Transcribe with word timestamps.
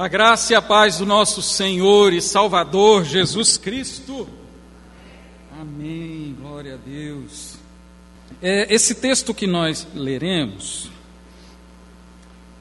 A 0.00 0.08
graça 0.08 0.54
e 0.54 0.56
a 0.56 0.62
paz 0.62 0.96
do 0.96 1.04
nosso 1.04 1.42
Senhor 1.42 2.14
e 2.14 2.22
Salvador 2.22 3.04
Jesus 3.04 3.58
Cristo. 3.58 4.26
Amém. 5.60 6.34
Glória 6.40 6.72
a 6.72 6.76
Deus. 6.78 7.56
É, 8.40 8.74
esse 8.74 8.94
texto 8.94 9.34
que 9.34 9.46
nós 9.46 9.86
leremos 9.94 10.88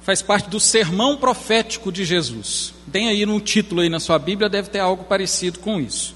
faz 0.01 0.21
parte 0.21 0.49
do 0.49 0.59
sermão 0.59 1.15
profético 1.15 1.93
de 1.93 2.03
Jesus. 2.03 2.73
Tem 2.91 3.07
aí 3.07 3.25
no 3.25 3.39
título 3.39 3.79
aí 3.79 3.87
na 3.87 4.01
sua 4.01 4.19
Bíblia, 4.19 4.49
deve 4.49 4.69
ter 4.69 4.79
algo 4.79 5.05
parecido 5.05 5.59
com 5.59 5.79
isso. 5.79 6.13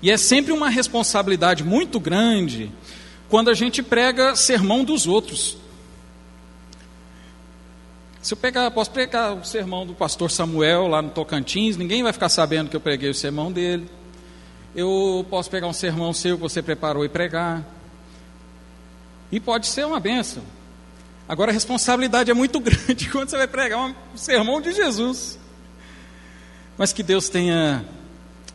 E 0.00 0.10
é 0.10 0.16
sempre 0.16 0.50
uma 0.50 0.70
responsabilidade 0.70 1.62
muito 1.62 2.00
grande 2.00 2.72
quando 3.28 3.50
a 3.50 3.54
gente 3.54 3.82
prega 3.82 4.34
sermão 4.34 4.82
dos 4.82 5.06
outros. 5.06 5.58
Se 8.28 8.34
eu 8.34 8.36
pegar, 8.36 8.70
posso 8.70 8.90
pregar 8.90 9.32
o 9.32 9.42
sermão 9.42 9.86
do 9.86 9.94
pastor 9.94 10.30
Samuel 10.30 10.86
lá 10.86 11.00
no 11.00 11.08
Tocantins, 11.08 11.78
ninguém 11.78 12.02
vai 12.02 12.12
ficar 12.12 12.28
sabendo 12.28 12.68
que 12.68 12.76
eu 12.76 12.80
preguei 12.80 13.08
o 13.08 13.14
sermão 13.14 13.50
dele. 13.50 13.88
Eu 14.76 15.24
posso 15.30 15.50
pegar 15.50 15.66
um 15.66 15.72
sermão 15.72 16.12
seu 16.12 16.36
que 16.36 16.42
você 16.42 16.60
preparou 16.60 17.06
e 17.06 17.08
pregar. 17.08 17.66
E 19.32 19.40
pode 19.40 19.66
ser 19.66 19.86
uma 19.86 19.98
benção. 19.98 20.42
Agora 21.26 21.50
a 21.52 21.54
responsabilidade 21.54 22.30
é 22.30 22.34
muito 22.34 22.60
grande 22.60 23.08
quando 23.08 23.30
você 23.30 23.38
vai 23.38 23.48
pregar 23.48 23.78
um 23.78 23.94
sermão 24.14 24.60
de 24.60 24.72
Jesus. 24.72 25.38
Mas 26.76 26.92
que 26.92 27.02
Deus 27.02 27.30
tenha 27.30 27.82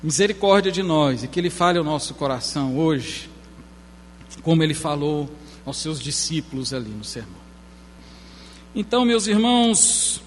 misericórdia 0.04 0.72
de 0.72 0.84
nós 0.84 1.24
e 1.24 1.28
que 1.28 1.40
Ele 1.40 1.50
fale 1.50 1.80
ao 1.80 1.84
nosso 1.84 2.14
coração 2.14 2.78
hoje, 2.78 3.28
como 4.44 4.62
Ele 4.62 4.76
falou 4.76 5.28
aos 5.66 5.78
seus 5.78 6.00
discípulos 6.00 6.76
ali 6.76 6.92
no 6.92 7.04
sermão. 7.04 7.43
Então, 8.76 9.06
meus 9.06 9.28
irmãos, 9.28 10.20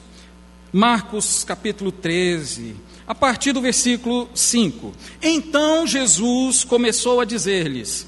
Marcos 0.72 1.42
capítulo 1.42 1.90
13, 1.90 2.76
a 3.04 3.12
partir 3.12 3.52
do 3.52 3.60
versículo 3.60 4.28
5. 4.32 4.94
Então 5.20 5.84
Jesus 5.84 6.62
começou 6.62 7.20
a 7.20 7.24
dizer-lhes: 7.24 8.06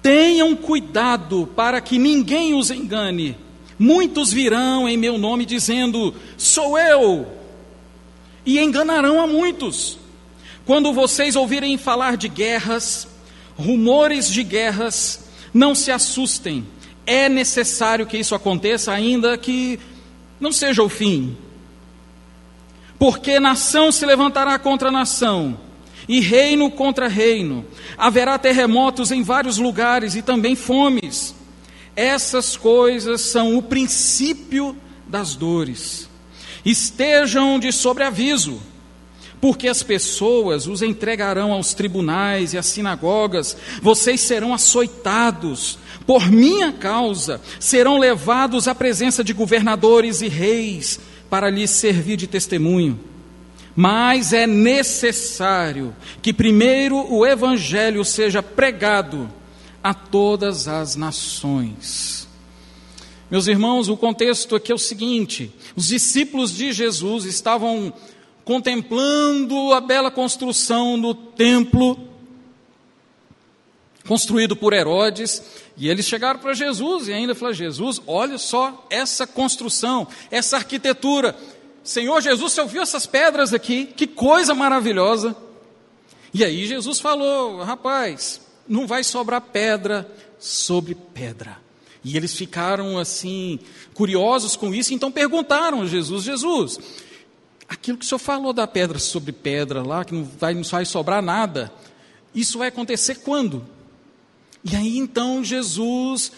Tenham 0.00 0.56
cuidado 0.56 1.46
para 1.54 1.82
que 1.82 1.98
ninguém 1.98 2.54
os 2.54 2.70
engane. 2.70 3.36
Muitos 3.78 4.32
virão 4.32 4.88
em 4.88 4.96
meu 4.96 5.18
nome 5.18 5.44
dizendo: 5.44 6.14
Sou 6.38 6.78
eu, 6.78 7.26
e 8.46 8.58
enganarão 8.58 9.20
a 9.20 9.26
muitos. 9.26 9.98
Quando 10.64 10.94
vocês 10.94 11.36
ouvirem 11.36 11.76
falar 11.76 12.16
de 12.16 12.28
guerras, 12.28 13.06
rumores 13.54 14.30
de 14.30 14.42
guerras, 14.42 15.26
não 15.52 15.74
se 15.74 15.90
assustem 15.90 16.66
é 17.06 17.28
necessário 17.28 18.06
que 18.06 18.18
isso 18.18 18.34
aconteça, 18.34 18.92
ainda 18.92 19.36
que 19.36 19.78
não 20.40 20.52
seja 20.52 20.82
o 20.82 20.88
fim. 20.88 21.36
Porque 22.98 23.40
nação 23.40 23.90
se 23.90 24.06
levantará 24.06 24.58
contra 24.58 24.90
nação, 24.90 25.58
e 26.08 26.20
reino 26.20 26.70
contra 26.70 27.08
reino. 27.08 27.64
Haverá 27.96 28.38
terremotos 28.38 29.10
em 29.10 29.22
vários 29.22 29.58
lugares 29.58 30.14
e 30.14 30.22
também 30.22 30.54
fomes. 30.54 31.34
Essas 31.94 32.56
coisas 32.56 33.20
são 33.20 33.56
o 33.56 33.62
princípio 33.62 34.76
das 35.06 35.34
dores. 35.34 36.08
Estejam 36.64 37.58
de 37.58 37.72
sobreaviso 37.72 38.60
porque 39.42 39.66
as 39.66 39.82
pessoas 39.82 40.68
os 40.68 40.82
entregarão 40.82 41.50
aos 41.52 41.74
tribunais 41.74 42.54
e 42.54 42.58
às 42.58 42.66
sinagogas, 42.66 43.56
vocês 43.82 44.20
serão 44.20 44.54
açoitados, 44.54 45.80
por 46.06 46.30
minha 46.30 46.72
causa 46.72 47.40
serão 47.58 47.98
levados 47.98 48.68
à 48.68 48.74
presença 48.74 49.22
de 49.22 49.32
governadores 49.32 50.20
e 50.20 50.28
reis 50.28 51.00
para 51.30 51.50
lhes 51.50 51.70
servir 51.70 52.16
de 52.16 52.26
testemunho. 52.26 52.98
Mas 53.74 54.32
é 54.32 54.46
necessário 54.46 55.96
que 56.20 56.32
primeiro 56.32 56.96
o 57.10 57.26
evangelho 57.26 58.04
seja 58.04 58.42
pregado 58.42 59.30
a 59.82 59.94
todas 59.94 60.68
as 60.68 60.94
nações. 60.94 62.28
Meus 63.30 63.46
irmãos, 63.46 63.88
o 63.88 63.96
contexto 63.96 64.54
aqui 64.54 64.70
é 64.70 64.74
o 64.74 64.78
seguinte: 64.78 65.50
os 65.74 65.88
discípulos 65.88 66.54
de 66.54 66.70
Jesus 66.70 67.24
estavam 67.24 67.92
contemplando 68.44 69.72
a 69.72 69.80
bela 69.80 70.10
construção 70.10 71.00
do 71.00 71.14
templo 71.14 72.11
construído 74.12 74.54
por 74.54 74.74
Herodes, 74.74 75.42
e 75.74 75.88
eles 75.88 76.04
chegaram 76.04 76.38
para 76.38 76.52
Jesus 76.52 77.08
e 77.08 77.14
ainda 77.14 77.34
falaram: 77.34 77.56
Jesus, 77.56 77.98
olha 78.06 78.36
só 78.36 78.86
essa 78.90 79.26
construção, 79.26 80.06
essa 80.30 80.58
arquitetura. 80.58 81.34
Senhor 81.82 82.20
Jesus, 82.20 82.52
você 82.52 82.60
ouviu 82.60 82.82
essas 82.82 83.06
pedras 83.06 83.54
aqui? 83.54 83.86
Que 83.86 84.06
coisa 84.06 84.54
maravilhosa. 84.54 85.34
E 86.34 86.44
aí 86.44 86.66
Jesus 86.66 87.00
falou: 87.00 87.62
rapaz, 87.62 88.42
não 88.68 88.86
vai 88.86 89.02
sobrar 89.02 89.40
pedra 89.40 90.06
sobre 90.38 90.94
pedra. 90.94 91.56
E 92.04 92.14
eles 92.14 92.34
ficaram 92.34 92.98
assim, 92.98 93.60
curiosos 93.94 94.56
com 94.56 94.74
isso, 94.74 94.92
então 94.92 95.10
perguntaram 95.10 95.80
a 95.80 95.86
Jesus: 95.86 96.22
Jesus, 96.22 96.78
aquilo 97.66 97.96
que 97.96 98.04
o 98.04 98.08
senhor 98.08 98.18
falou 98.18 98.52
da 98.52 98.66
pedra 98.66 98.98
sobre 98.98 99.32
pedra 99.32 99.82
lá, 99.82 100.04
que 100.04 100.12
não 100.12 100.24
vai, 100.24 100.52
não 100.52 100.64
vai 100.64 100.84
sobrar 100.84 101.22
nada, 101.22 101.72
isso 102.34 102.58
vai 102.58 102.68
acontecer 102.68 103.14
quando? 103.14 103.64
E 104.64 104.76
aí 104.76 104.98
então 104.98 105.42
Jesus 105.42 106.30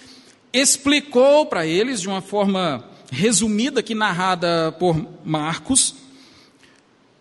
explicou 0.53 1.47
para 1.47 1.67
eles 1.67 2.01
de 2.01 2.09
uma 2.09 2.23
forma 2.23 2.89
resumida, 3.11 3.81
aqui 3.81 3.95
narrada 3.95 4.73
por 4.79 4.97
Marcos, 5.25 5.95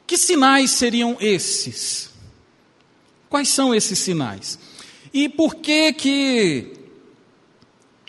que 0.07 0.17
sinais 0.17 0.71
seriam 0.71 1.17
esses? 1.19 2.09
Quais 3.29 3.49
são 3.49 3.73
esses 3.73 3.97
sinais? 3.99 4.59
E 5.13 5.27
por 5.27 5.55
que 5.55 5.93
que 5.93 6.73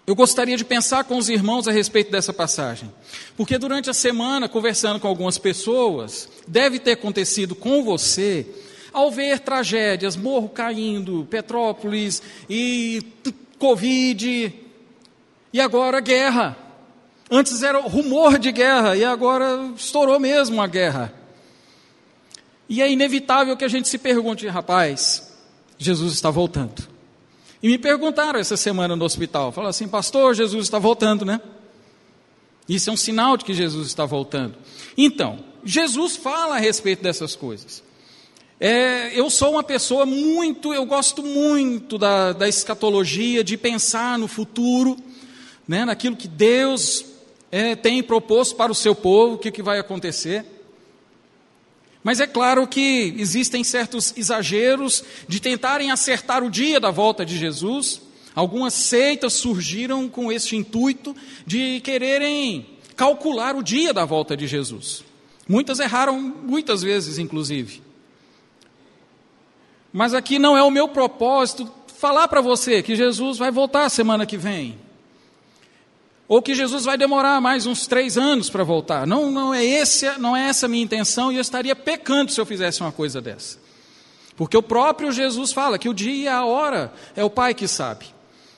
eu 0.06 0.15
gostaria 0.15 0.56
de 0.56 0.65
pensar 0.65 1.04
com 1.04 1.16
os 1.16 1.31
irmãos 1.31 1.66
a 1.66 1.72
respeito 1.72 2.10
dessa 2.10 2.33
passagem? 2.33 2.93
Porque 3.37 3.56
durante 3.56 3.88
a 3.88 3.94
semana, 3.94 4.49
conversando 4.49 5.00
com 5.00 5.09
algumas 5.09 5.38
pessoas, 5.38 6.28
deve 6.47 6.78
ter 6.78 6.93
acontecido 6.93 7.54
com 7.54 7.83
você 7.83 8.47
ao 8.94 9.10
ver 9.10 9.41
tragédias, 9.41 10.16
morro 10.16 10.49
caindo, 10.49 11.27
Petrópolis 11.28 12.22
e 12.49 13.03
Covid, 13.59 14.55
e 15.53 15.60
agora 15.60 16.00
guerra. 16.00 16.56
Antes 17.31 17.62
era 17.62 17.81
rumor 17.81 18.38
de 18.38 18.53
guerra 18.53 18.97
e 18.97 19.04
agora 19.04 19.72
estourou 19.77 20.21
mesmo 20.21 20.62
a 20.62 20.66
guerra. 20.66 21.12
E 22.69 22.81
é 22.81 22.91
inevitável 22.91 23.56
que 23.56 23.65
a 23.65 23.69
gente 23.69 23.88
se 23.88 23.99
pergunte, 23.99 24.47
rapaz, 24.47 25.34
Jesus 25.77 26.12
está 26.15 26.31
voltando. 26.31 26.88
E 27.62 27.69
me 27.69 27.78
perguntaram 27.78 28.38
essa 28.38 28.56
semana 28.56 28.94
no 28.94 29.04
hospital, 29.04 29.50
falaram 29.50 29.71
assim, 29.71 29.88
pastor, 29.88 30.34
Jesus 30.34 30.65
está 30.65 30.78
voltando, 30.78 31.25
né? 31.25 31.41
Isso 32.69 32.91
é 32.91 32.93
um 32.93 32.97
sinal 32.97 33.37
de 33.37 33.44
que 33.44 33.54
Jesus 33.54 33.87
está 33.88 34.06
voltando. 34.06 34.54
Então, 34.97 35.38
Jesus 35.65 36.16
fala 36.16 36.56
a 36.56 36.59
respeito 36.59 37.03
dessas 37.03 37.34
coisas. 37.34 37.83
É, 38.60 39.19
eu 39.19 39.28
sou 39.28 39.53
uma 39.53 39.65
pessoa 39.65 40.06
muito, 40.06 40.72
eu 40.72 40.87
gosto 40.87 41.22
muito 41.22 41.98
da, 41.98 42.32
da 42.32 42.48
escatologia, 42.48 43.42
de 43.42 43.56
pensar 43.56 44.19
no 44.19 44.28
futuro, 44.28 44.97
né, 45.66 45.84
naquilo 45.84 46.15
que 46.15 46.28
Deus 46.28 47.04
é, 47.50 47.75
tem 47.75 48.03
proposto 48.03 48.54
para 48.54 48.70
o 48.70 48.75
seu 48.75 48.94
povo, 48.94 49.34
o 49.34 49.38
que, 49.38 49.50
que 49.50 49.62
vai 49.62 49.78
acontecer. 49.78 50.44
Mas 52.03 52.20
é 52.20 52.26
claro 52.26 52.66
que 52.69 53.15
existem 53.19 53.65
certos 53.65 54.12
exageros 54.16 55.03
de 55.26 55.41
tentarem 55.41 55.91
acertar 55.91 56.44
o 56.44 56.50
dia 56.50 56.78
da 56.78 56.91
volta 56.91 57.25
de 57.25 57.36
Jesus. 57.36 58.03
Algumas 58.34 58.75
seitas 58.75 59.32
surgiram 59.32 60.09
com 60.09 60.31
este 60.31 60.54
intuito 60.54 61.16
de 61.47 61.81
quererem 61.81 62.66
calcular 62.94 63.56
o 63.56 63.62
dia 63.62 63.92
da 63.92 64.04
volta 64.04 64.36
de 64.36 64.47
Jesus. 64.47 65.03
Muitas 65.48 65.81
erraram 65.81 66.21
muitas 66.21 66.83
vezes, 66.83 67.18
inclusive. 67.18 67.84
Mas 69.96 70.12
aqui 70.12 70.41
não 70.41 70.56
é 70.56 70.62
o 70.64 70.72
meu 70.72 70.88
propósito 70.88 71.72
falar 71.86 72.26
para 72.26 72.41
você 72.41 72.82
que 72.82 72.96
Jesus 72.96 73.38
vai 73.38 73.52
voltar 73.52 73.88
semana 73.88 74.26
que 74.26 74.36
vem. 74.36 74.76
Ou 76.26 76.42
que 76.42 76.52
Jesus 76.52 76.84
vai 76.84 76.98
demorar 76.98 77.41
mais 77.41 77.64
uns 77.64 77.86
três 77.86 78.18
anos 78.18 78.50
para 78.50 78.64
voltar. 78.64 79.06
Não, 79.06 79.30
não, 79.30 79.54
é 79.54 79.64
esse, 79.64 80.10
não 80.18 80.36
é 80.36 80.48
essa 80.48 80.66
a 80.66 80.68
minha 80.68 80.82
intenção 80.82 81.30
e 81.30 81.36
eu 81.36 81.41
estaria 81.41 81.76
pecando 81.76 82.32
se 82.32 82.41
eu 82.41 82.44
fizesse 82.44 82.80
uma 82.80 82.91
coisa 82.91 83.20
dessa. 83.20 83.56
Porque 84.34 84.56
o 84.56 84.62
próprio 84.62 85.12
Jesus 85.12 85.52
fala 85.52 85.78
que 85.78 85.88
o 85.88 85.94
dia 85.94 86.24
e 86.24 86.26
a 86.26 86.44
hora 86.44 86.92
é 87.14 87.22
o 87.22 87.30
Pai 87.30 87.54
que 87.54 87.68
sabe. 87.68 88.06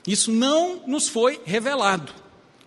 Isso 0.07 0.33
não 0.33 0.81
nos 0.87 1.07
foi 1.07 1.39
revelado. 1.45 2.15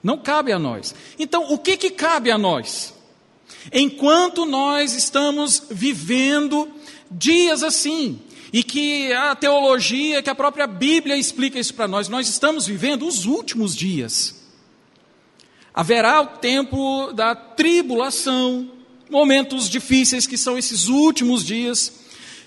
Não 0.04 0.16
cabe 0.16 0.52
a 0.52 0.60
nós. 0.60 0.94
Então, 1.18 1.52
o 1.52 1.58
que, 1.58 1.76
que 1.76 1.90
cabe 1.90 2.30
a 2.30 2.38
nós? 2.38 2.94
Enquanto 3.74 4.46
nós 4.46 4.94
estamos 4.94 5.64
vivendo 5.72 6.70
dias 7.10 7.64
assim, 7.64 8.22
e 8.52 8.64
que 8.64 9.14
a 9.14 9.36
teologia, 9.36 10.22
que 10.24 10.30
a 10.30 10.36
própria 10.36 10.66
Bíblia 10.66 11.16
explica 11.16 11.60
isso 11.60 11.74
para 11.74 11.88
nós. 11.88 12.10
Nós 12.10 12.28
estamos 12.28 12.66
vivendo 12.66 13.08
os 13.08 13.26
últimos 13.26 13.76
dias. 13.76 14.36
Haverá 15.74 16.22
o 16.22 16.28
tempo 16.38 17.12
da 17.14 17.36
tribulação, 17.36 18.72
momentos 19.10 19.70
difíceis 19.70 20.26
que 20.26 20.38
são 20.38 20.58
esses 20.58 20.88
últimos 20.88 21.46
dias, 21.46 21.94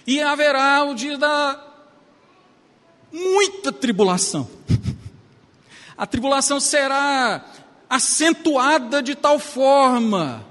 e 0.07 0.21
haverá 0.21 0.85
o 0.85 0.95
dia 0.95 1.17
da 1.17 1.63
muita 3.13 3.71
tribulação. 3.71 4.49
A 5.97 6.07
tribulação 6.07 6.59
será 6.59 7.47
acentuada 7.89 9.03
de 9.03 9.15
tal 9.15 9.39
forma 9.39 10.45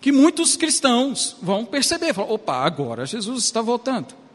que 0.00 0.10
muitos 0.10 0.56
cristãos 0.56 1.36
vão 1.40 1.64
perceber, 1.64 2.12
falar, 2.12 2.32
opa, 2.32 2.64
agora 2.64 3.06
Jesus 3.06 3.44
está 3.44 3.60
voltando. 3.60 4.25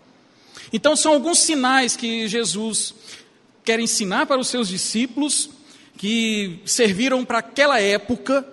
Então 0.71 0.95
são 0.95 1.13
alguns 1.13 1.39
sinais 1.39 1.97
que 1.97 2.27
Jesus 2.27 2.93
quer 3.63 3.79
ensinar 3.79 4.25
para 4.25 4.39
os 4.39 4.47
seus 4.47 4.67
discípulos 4.67 5.49
que 5.97 6.59
serviram 6.65 7.23
para 7.23 7.39
aquela 7.39 7.79
época, 7.79 8.47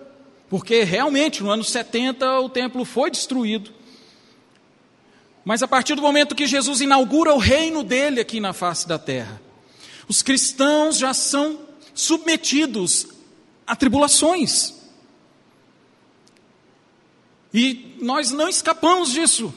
porque 0.50 0.82
realmente 0.82 1.42
no 1.42 1.50
ano 1.50 1.64
70 1.64 2.40
o 2.40 2.48
templo 2.48 2.84
foi 2.84 3.10
destruído. 3.10 3.72
Mas 5.44 5.62
a 5.62 5.68
partir 5.68 5.94
do 5.94 6.02
momento 6.02 6.34
que 6.34 6.46
Jesus 6.46 6.80
inaugura 6.80 7.32
o 7.32 7.38
reino 7.38 7.82
dele 7.82 8.20
aqui 8.20 8.38
na 8.38 8.52
face 8.52 8.86
da 8.86 8.98
terra, 8.98 9.40
os 10.06 10.20
cristãos 10.20 10.98
já 10.98 11.14
são 11.14 11.60
submetidos 11.94 13.08
a 13.66 13.74
tribulações. 13.74 14.74
E 17.52 17.96
nós 18.00 18.30
não 18.30 18.48
escapamos 18.48 19.10
disso. 19.10 19.54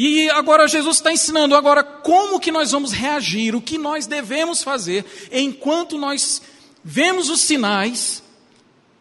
E 0.00 0.30
agora 0.30 0.68
Jesus 0.68 0.98
está 0.98 1.12
ensinando 1.12 1.56
agora 1.56 1.82
como 1.82 2.38
que 2.38 2.52
nós 2.52 2.70
vamos 2.70 2.92
reagir, 2.92 3.56
o 3.56 3.60
que 3.60 3.76
nós 3.76 4.06
devemos 4.06 4.62
fazer 4.62 5.04
enquanto 5.32 5.98
nós 5.98 6.40
vemos 6.84 7.28
os 7.28 7.40
sinais 7.40 8.22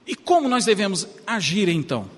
e 0.08 0.16
como 0.16 0.50
nós 0.50 0.66
devemos 0.66 1.08
agir 1.28 1.70
então. 1.70 2.10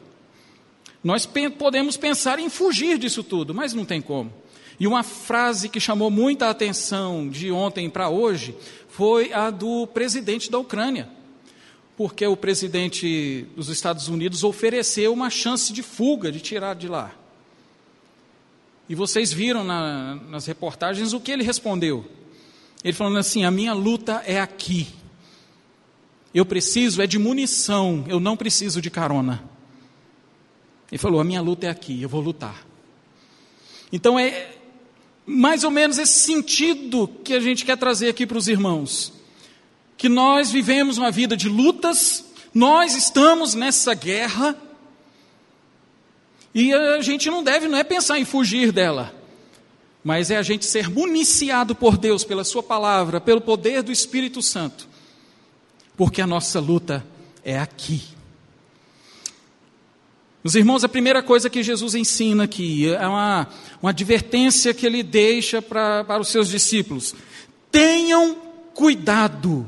Nós 1.03 1.27
podemos 1.57 1.97
pensar 1.97 2.39
em 2.39 2.49
fugir 2.49 2.97
disso 2.97 3.21
tudo, 3.21 3.53
mas 3.53 3.73
não 3.73 3.83
tem 3.83 4.01
como. 4.01 4.31
E 4.79 4.87
uma 4.87 5.03
frase 5.03 5.67
que 5.67 5.81
chamou 5.81 6.09
muita 6.09 6.49
atenção 6.49 7.27
de 7.27 7.51
ontem 7.51 7.89
para 7.89 8.07
hoje 8.07 8.55
foi 8.87 9.33
a 9.33 9.49
do 9.49 9.87
presidente 9.87 10.49
da 10.49 10.57
Ucrânia. 10.57 11.09
Porque 11.97 12.25
o 12.25 12.37
presidente 12.37 13.45
dos 13.57 13.67
Estados 13.67 14.07
Unidos 14.07 14.41
ofereceu 14.45 15.11
uma 15.11 15.29
chance 15.29 15.73
de 15.73 15.83
fuga, 15.83 16.31
de 16.31 16.39
tirar 16.39 16.75
de 16.75 16.87
lá. 16.87 17.18
E 18.89 18.95
vocês 18.95 19.31
viram 19.31 19.63
na, 19.63 20.15
nas 20.15 20.47
reportagens 20.47 21.13
o 21.13 21.19
que 21.19 21.31
ele 21.31 21.43
respondeu. 21.43 22.09
Ele 22.83 22.91
falando 22.91 23.19
assim: 23.19 23.45
a 23.45 23.51
minha 23.51 23.71
luta 23.71 24.23
é 24.25 24.41
aqui. 24.41 24.87
Eu 26.33 26.43
preciso 26.43 27.01
é 27.01 27.07
de 27.07 27.19
munição, 27.19 28.03
eu 28.07 28.19
não 28.19 28.35
preciso 28.35 28.81
de 28.81 28.89
carona. 28.89 29.43
Ele 30.91 30.97
falou: 30.97 31.21
a 31.21 31.23
minha 31.23 31.41
luta 31.41 31.67
é 31.67 31.69
aqui, 31.69 32.01
eu 32.01 32.09
vou 32.09 32.19
lutar. 32.19 32.65
Então 33.91 34.17
é 34.17 34.55
mais 35.25 35.63
ou 35.63 35.69
menos 35.69 35.99
esse 35.99 36.21
sentido 36.21 37.07
que 37.23 37.33
a 37.33 37.39
gente 37.39 37.63
quer 37.63 37.77
trazer 37.77 38.09
aqui 38.09 38.25
para 38.25 38.39
os 38.39 38.47
irmãos. 38.47 39.13
Que 39.95 40.09
nós 40.09 40.49
vivemos 40.49 40.97
uma 40.97 41.11
vida 41.11 41.37
de 41.37 41.47
lutas, 41.47 42.25
nós 42.51 42.95
estamos 42.95 43.53
nessa 43.53 43.93
guerra, 43.93 44.55
e 46.59 46.73
a 46.73 47.01
gente 47.01 47.29
não 47.29 47.41
deve, 47.41 47.69
não 47.69 47.77
é 47.77 47.85
pensar 47.85 48.19
em 48.19 48.25
fugir 48.25 48.73
dela, 48.73 49.15
mas 50.03 50.29
é 50.29 50.35
a 50.35 50.41
gente 50.41 50.65
ser 50.65 50.89
municiado 50.89 51.73
por 51.73 51.97
Deus, 51.97 52.25
pela 52.25 52.43
Sua 52.43 52.61
palavra, 52.61 53.21
pelo 53.21 53.39
poder 53.39 53.81
do 53.81 53.93
Espírito 53.93 54.41
Santo, 54.41 54.85
porque 55.95 56.21
a 56.21 56.27
nossa 56.27 56.59
luta 56.59 57.05
é 57.45 57.57
aqui. 57.57 58.03
Os 60.43 60.53
irmãos, 60.53 60.83
a 60.83 60.89
primeira 60.89 61.23
coisa 61.23 61.49
que 61.49 61.63
Jesus 61.63 61.95
ensina 61.95 62.43
aqui 62.43 62.89
é 62.89 63.07
uma, 63.07 63.47
uma 63.81 63.91
advertência 63.91 64.73
que 64.73 64.85
ele 64.85 65.01
deixa 65.01 65.61
para, 65.61 66.03
para 66.03 66.21
os 66.21 66.27
seus 66.27 66.49
discípulos: 66.49 67.15
tenham 67.71 68.35
cuidado, 68.73 69.65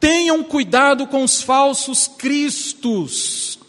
tenham 0.00 0.42
cuidado 0.42 1.06
com 1.06 1.22
os 1.22 1.40
falsos 1.40 2.08
cristos, 2.08 3.60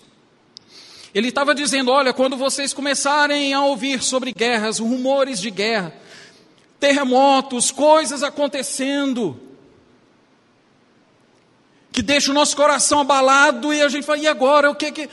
ele 1.14 1.30
estava 1.30 1.56
dizendo: 1.56 1.92
olha, 1.92 2.14
quando 2.14 2.38
vocês 2.38 2.74
começarem 2.74 3.54
a 3.54 3.64
ouvir 3.64 4.04
sobre 4.04 4.32
guerras, 4.32 4.80
rumores 4.80 5.40
de 5.40 5.50
guerra, 5.50 5.94
terremotos, 6.80 7.72
coisas 7.72 8.24
acontecendo, 8.24 9.40
que 11.92 12.02
deixa 12.02 12.32
o 12.32 12.34
nosso 12.34 12.56
coração 12.56 13.00
abalado 13.00 13.74
e 13.74 13.82
a 13.82 13.90
gente 13.90 14.06
fala: 14.06 14.20
e 14.20 14.28
agora? 14.28 14.70
O 14.70 14.76
que 14.76 14.92
que. 14.92 15.10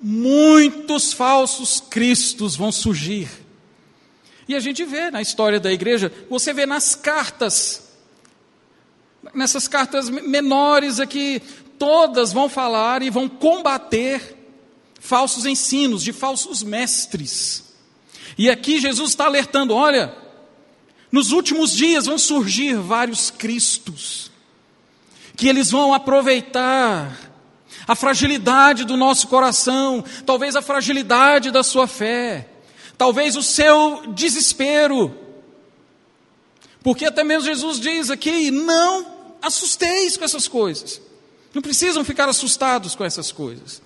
Muitos 0.00 1.12
falsos 1.12 1.80
cristos 1.80 2.56
vão 2.56 2.72
surgir. 2.72 3.28
E 4.48 4.54
a 4.56 4.60
gente 4.60 4.84
vê 4.84 5.10
na 5.10 5.22
história 5.22 5.60
da 5.60 5.72
igreja, 5.72 6.12
você 6.28 6.52
vê 6.52 6.66
nas 6.66 6.96
cartas, 6.96 7.92
nessas 9.32 9.68
cartas 9.68 10.10
menores 10.10 10.98
aqui, 10.98 11.40
todas 11.78 12.32
vão 12.32 12.48
falar 12.48 13.02
e 13.02 13.10
vão 13.10 13.28
combater 13.28 14.41
falsos 15.02 15.44
ensinos, 15.44 16.04
de 16.04 16.12
falsos 16.12 16.62
mestres. 16.62 17.64
E 18.38 18.48
aqui 18.48 18.80
Jesus 18.80 19.10
está 19.10 19.26
alertando: 19.26 19.74
olha, 19.74 20.16
nos 21.10 21.32
últimos 21.32 21.72
dias 21.72 22.06
vão 22.06 22.16
surgir 22.16 22.76
vários 22.76 23.28
Cristos, 23.28 24.30
que 25.36 25.48
eles 25.48 25.70
vão 25.72 25.92
aproveitar 25.92 27.30
a 27.86 27.96
fragilidade 27.96 28.84
do 28.84 28.96
nosso 28.96 29.26
coração, 29.26 30.04
talvez 30.24 30.54
a 30.54 30.62
fragilidade 30.62 31.50
da 31.50 31.64
sua 31.64 31.88
fé, 31.88 32.48
talvez 32.96 33.34
o 33.36 33.42
seu 33.42 34.04
desespero. 34.14 35.18
Porque 36.80 37.06
até 37.06 37.24
mesmo 37.24 37.48
Jesus 37.48 37.80
diz 37.80 38.08
aqui: 38.08 38.52
não 38.52 39.36
assusteis 39.42 40.16
com 40.16 40.24
essas 40.24 40.46
coisas. 40.46 41.02
Não 41.52 41.60
precisam 41.60 42.04
ficar 42.04 42.28
assustados 42.28 42.94
com 42.94 43.04
essas 43.04 43.32
coisas. 43.32 43.82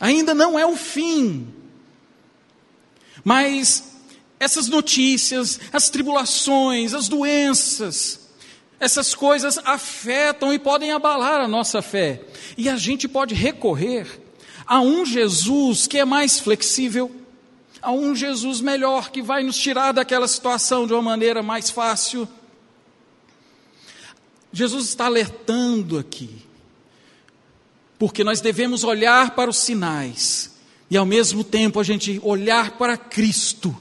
Ainda 0.00 0.34
não 0.34 0.58
é 0.58 0.64
o 0.64 0.74
fim. 0.74 1.46
Mas 3.22 3.98
essas 4.40 4.66
notícias, 4.66 5.60
as 5.70 5.90
tribulações, 5.90 6.94
as 6.94 7.06
doenças, 7.06 8.30
essas 8.80 9.14
coisas 9.14 9.58
afetam 9.58 10.54
e 10.54 10.58
podem 10.58 10.90
abalar 10.90 11.42
a 11.42 11.46
nossa 11.46 11.82
fé. 11.82 12.22
E 12.56 12.66
a 12.66 12.76
gente 12.76 13.06
pode 13.06 13.34
recorrer 13.34 14.06
a 14.66 14.80
um 14.80 15.04
Jesus 15.04 15.86
que 15.86 15.98
é 15.98 16.04
mais 16.06 16.38
flexível, 16.38 17.14
a 17.82 17.92
um 17.92 18.16
Jesus 18.16 18.62
melhor 18.62 19.10
que 19.10 19.20
vai 19.20 19.42
nos 19.42 19.58
tirar 19.58 19.92
daquela 19.92 20.26
situação 20.26 20.86
de 20.86 20.94
uma 20.94 21.02
maneira 21.02 21.42
mais 21.42 21.68
fácil. 21.68 22.26
Jesus 24.50 24.86
está 24.88 25.04
alertando 25.04 25.98
aqui 25.98 26.49
porque 28.00 28.24
nós 28.24 28.40
devemos 28.40 28.82
olhar 28.82 29.34
para 29.34 29.50
os 29.50 29.58
sinais 29.58 30.52
e 30.90 30.96
ao 30.96 31.04
mesmo 31.04 31.44
tempo 31.44 31.78
a 31.78 31.84
gente 31.84 32.18
olhar 32.22 32.78
para 32.78 32.96
Cristo 32.96 33.76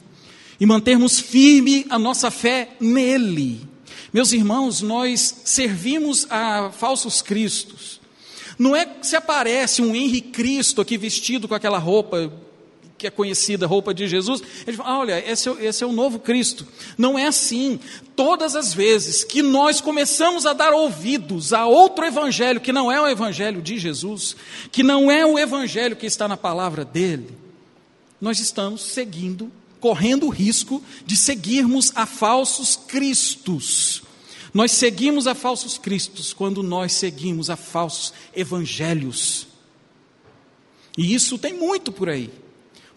e 0.60 0.66
mantermos 0.66 1.22
firme 1.22 1.86
a 1.90 1.98
nossa 1.98 2.30
fé 2.30 2.76
nele. 2.82 3.66
Meus 4.12 4.34
irmãos, 4.34 4.82
nós 4.82 5.36
servimos 5.46 6.28
a 6.30 6.70
falsos 6.70 7.22
cristos. 7.22 8.02
Não 8.58 8.76
é 8.76 8.86
que 8.86 9.08
se 9.08 9.16
aparece 9.16 9.82
um 9.82 9.96
Henrique 9.96 10.32
Cristo 10.32 10.82
aqui 10.82 10.98
vestido 10.98 11.48
com 11.48 11.56
aquela 11.56 11.78
roupa 11.78 12.30
que 13.00 13.08
é 13.08 13.10
conhecida, 13.10 13.66
roupa 13.66 13.94
de 13.94 14.08
Jesus, 14.10 14.44
ele 14.68 14.76
fala, 14.76 15.00
olha, 15.00 15.32
esse 15.32 15.48
é, 15.48 15.66
esse 15.66 15.84
é 15.84 15.88
o 15.88 15.94
novo 15.94 16.20
Cristo. 16.20 16.68
Não 16.98 17.18
é 17.18 17.26
assim. 17.26 17.80
Todas 18.14 18.58
as 18.58 18.74
vezes 18.74 19.24
que 19.24 19.42
nós 19.42 19.80
começamos 19.80 20.46
a 20.46 20.52
dar 20.52 20.74
ouvidos 20.74 21.54
a 21.54 21.66
outro 21.66 22.06
evangelho, 22.06 22.60
que 22.60 22.74
não 22.74 22.92
é 22.92 23.02
o 23.02 23.08
evangelho 23.08 23.62
de 23.62 23.80
Jesus, 23.80 24.36
que 24.70 24.84
não 24.84 25.10
é 25.10 25.26
o 25.26 25.40
evangelho 25.40 25.96
que 25.96 26.06
está 26.06 26.28
na 26.28 26.36
palavra 26.36 26.84
dele, 26.84 27.30
nós 28.20 28.40
estamos 28.40 28.82
seguindo, 28.82 29.50
correndo 29.80 30.26
o 30.26 30.30
risco 30.30 30.84
de 31.06 31.16
seguirmos 31.16 31.94
a 31.96 32.06
falsos 32.06 32.76
cristos. 32.76 34.04
Nós 34.54 34.74
seguimos 34.74 35.26
a 35.26 35.34
falsos 35.34 35.78
cristos 35.78 36.34
quando 36.34 36.62
nós 36.62 36.92
seguimos 36.92 37.50
a 37.50 37.56
falsos 37.56 38.12
evangelhos. 38.36 39.48
E 40.98 41.14
isso 41.14 41.38
tem 41.38 41.54
muito 41.54 41.94
por 41.94 42.10
aí 42.10 42.30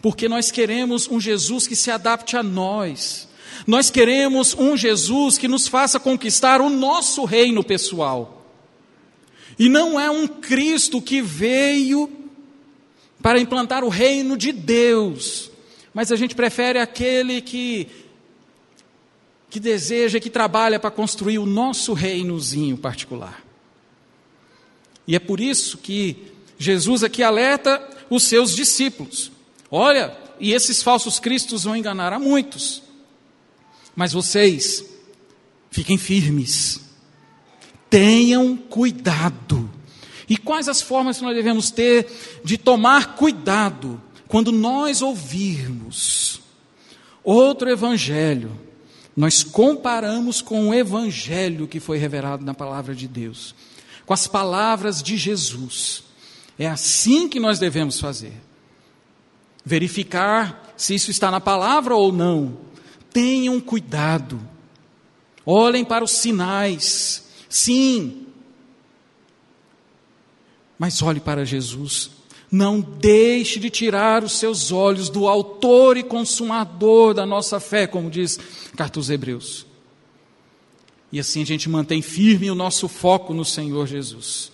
porque 0.03 0.27
nós 0.27 0.51
queremos 0.51 1.07
um 1.07 1.17
Jesus 1.17 1.65
que 1.65 1.77
se 1.77 1.89
adapte 1.89 2.35
a 2.35 2.43
nós. 2.43 3.25
Nós 3.65 3.89
queremos 3.89 4.53
um 4.53 4.75
Jesus 4.75 5.37
que 5.37 5.47
nos 5.47 5.65
faça 5.65 5.97
conquistar 5.97 6.59
o 6.59 6.69
nosso 6.69 7.23
reino 7.23 7.63
pessoal. 7.63 8.45
E 9.57 9.69
não 9.69 9.97
é 9.97 10.11
um 10.11 10.27
Cristo 10.27 11.01
que 11.01 11.21
veio 11.21 12.11
para 13.21 13.39
implantar 13.39 13.85
o 13.85 13.87
reino 13.87 14.35
de 14.35 14.51
Deus, 14.51 15.49
mas 15.93 16.11
a 16.11 16.17
gente 16.17 16.35
prefere 16.35 16.79
aquele 16.79 17.39
que 17.39 17.87
que 19.49 19.59
deseja, 19.59 20.19
que 20.19 20.31
trabalha 20.31 20.79
para 20.79 20.91
construir 20.91 21.39
o 21.39 21.45
nosso 21.45 21.93
reinozinho 21.93 22.75
particular. 22.75 23.41
E 25.07 25.15
é 25.15 25.19
por 25.19 25.39
isso 25.39 25.77
que 25.77 26.17
Jesus 26.57 27.05
aqui 27.05 27.23
alerta 27.23 27.81
os 28.09 28.23
seus 28.23 28.53
discípulos: 28.53 29.32
olha, 29.75 30.15
e 30.39 30.53
esses 30.53 30.83
falsos 30.83 31.19
cristos 31.19 31.63
vão 31.63 31.75
enganar 31.75 32.13
a 32.13 32.19
muitos, 32.19 32.83
mas 33.95 34.13
vocês 34.13 34.85
fiquem 35.71 35.97
firmes, 35.97 36.81
tenham 37.89 38.55
cuidado. 38.55 39.69
E 40.29 40.37
quais 40.37 40.69
as 40.69 40.81
formas 40.81 41.17
que 41.17 41.23
nós 41.23 41.35
devemos 41.35 41.71
ter 41.71 42.07
de 42.43 42.57
tomar 42.57 43.15
cuidado 43.15 44.01
quando 44.27 44.51
nós 44.51 45.01
ouvirmos 45.01 46.39
outro 47.23 47.69
evangelho? 47.69 48.51
Nós 49.15 49.43
comparamos 49.43 50.41
com 50.41 50.69
o 50.69 50.73
evangelho 50.73 51.67
que 51.67 51.79
foi 51.79 51.97
revelado 51.97 52.45
na 52.45 52.53
palavra 52.53 52.93
de 52.93 53.07
Deus, 53.07 53.55
com 54.05 54.13
as 54.13 54.27
palavras 54.27 55.01
de 55.01 55.17
Jesus. 55.17 56.03
É 56.57 56.67
assim 56.67 57.27
que 57.27 57.39
nós 57.39 57.59
devemos 57.59 57.99
fazer. 57.99 58.33
Verificar 59.65 60.73
se 60.75 60.95
isso 60.95 61.11
está 61.11 61.31
na 61.31 61.39
palavra 61.39 61.95
ou 61.95 62.11
não. 62.11 62.57
Tenham 63.11 63.59
cuidado. 63.59 64.39
Olhem 65.45 65.85
para 65.85 66.03
os 66.03 66.11
sinais. 66.11 67.27
Sim. 67.49 68.27
Mas 70.77 71.01
olhe 71.01 71.19
para 71.19 71.45
Jesus. 71.45 72.11
Não 72.51 72.79
deixe 72.79 73.59
de 73.59 73.69
tirar 73.69 74.23
os 74.23 74.33
seus 74.33 74.71
olhos 74.71 75.09
do 75.09 75.27
autor 75.27 75.97
e 75.97 76.03
consumador 76.03 77.13
da 77.13 77.25
nossa 77.25 77.59
fé, 77.59 77.87
como 77.87 78.11
diz 78.11 78.39
carta 78.75 78.99
aos 78.99 79.09
Hebreus. 79.09 79.65
E 81.11 81.19
assim 81.19 81.43
a 81.43 81.45
gente 81.45 81.69
mantém 81.69 82.01
firme 82.01 82.49
o 82.49 82.55
nosso 82.55 82.87
foco 82.87 83.33
no 83.33 83.45
Senhor 83.45 83.87
Jesus. 83.87 84.51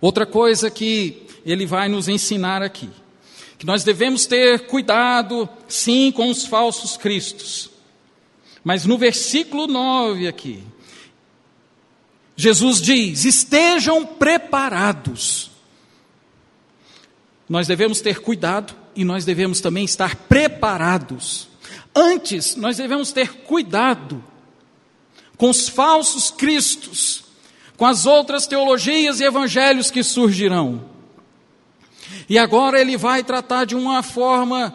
Outra 0.00 0.26
coisa 0.26 0.70
que 0.70 1.22
ele 1.44 1.64
vai 1.64 1.88
nos 1.88 2.08
ensinar 2.08 2.62
aqui, 2.62 2.88
que 3.62 3.66
nós 3.66 3.84
devemos 3.84 4.26
ter 4.26 4.66
cuidado, 4.66 5.48
sim, 5.68 6.10
com 6.10 6.28
os 6.28 6.44
falsos 6.44 6.96
cristos. 6.96 7.70
Mas 8.64 8.84
no 8.84 8.98
versículo 8.98 9.68
9 9.68 10.26
aqui, 10.26 10.64
Jesus 12.34 12.80
diz: 12.82 13.24
estejam 13.24 14.04
preparados. 14.04 15.52
Nós 17.48 17.68
devemos 17.68 18.00
ter 18.00 18.18
cuidado 18.18 18.74
e 18.96 19.04
nós 19.04 19.24
devemos 19.24 19.60
também 19.60 19.84
estar 19.84 20.16
preparados. 20.16 21.46
Antes, 21.94 22.56
nós 22.56 22.78
devemos 22.78 23.12
ter 23.12 23.32
cuidado 23.44 24.24
com 25.36 25.48
os 25.48 25.68
falsos 25.68 26.32
cristos 26.32 27.22
com 27.76 27.86
as 27.86 28.06
outras 28.06 28.48
teologias 28.48 29.20
e 29.20 29.24
evangelhos 29.24 29.88
que 29.88 30.02
surgirão. 30.02 30.91
E 32.28 32.38
agora 32.38 32.80
ele 32.80 32.96
vai 32.96 33.22
tratar 33.22 33.64
de 33.64 33.74
uma 33.74 34.02
forma 34.02 34.74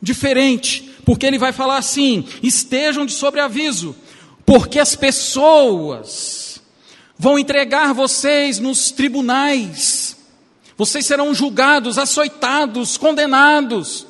diferente, 0.00 0.94
porque 1.04 1.26
ele 1.26 1.38
vai 1.38 1.52
falar 1.52 1.78
assim: 1.78 2.26
estejam 2.42 3.06
de 3.06 3.12
sobreaviso, 3.12 3.94
porque 4.44 4.78
as 4.78 4.94
pessoas 4.96 6.62
vão 7.18 7.38
entregar 7.38 7.94
vocês 7.94 8.58
nos 8.58 8.90
tribunais, 8.90 10.16
vocês 10.76 11.06
serão 11.06 11.34
julgados, 11.34 11.98
açoitados, 11.98 12.96
condenados. 12.96 14.06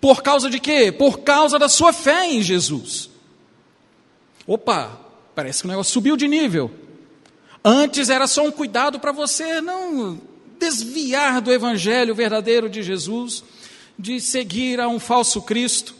Por 0.00 0.22
causa 0.22 0.50
de 0.50 0.60
quê? 0.60 0.92
Por 0.92 1.20
causa 1.20 1.58
da 1.58 1.68
sua 1.68 1.92
fé 1.92 2.26
em 2.30 2.42
Jesus. 2.42 3.08
Opa, 4.46 5.06
Parece 5.36 5.60
que 5.60 5.66
o 5.66 5.70
negócio 5.70 5.92
subiu 5.92 6.16
de 6.16 6.26
nível. 6.26 6.70
Antes 7.62 8.08
era 8.08 8.26
só 8.26 8.42
um 8.42 8.50
cuidado 8.50 8.98
para 8.98 9.12
você 9.12 9.60
não 9.60 10.18
desviar 10.58 11.40
do 11.40 11.52
evangelho 11.52 12.14
verdadeiro 12.14 12.68
de 12.68 12.82
Jesus, 12.82 13.44
de 13.98 14.20
seguir 14.20 14.80
a 14.80 14.88
um 14.88 14.98
falso 14.98 15.42
Cristo. 15.42 15.94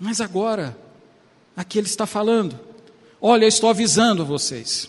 Mas 0.00 0.20
agora, 0.20 0.76
aqui 1.56 1.78
ele 1.78 1.86
está 1.86 2.06
falando: 2.06 2.58
olha, 3.20 3.44
eu 3.44 3.48
estou 3.48 3.70
avisando 3.70 4.24
vocês, 4.24 4.88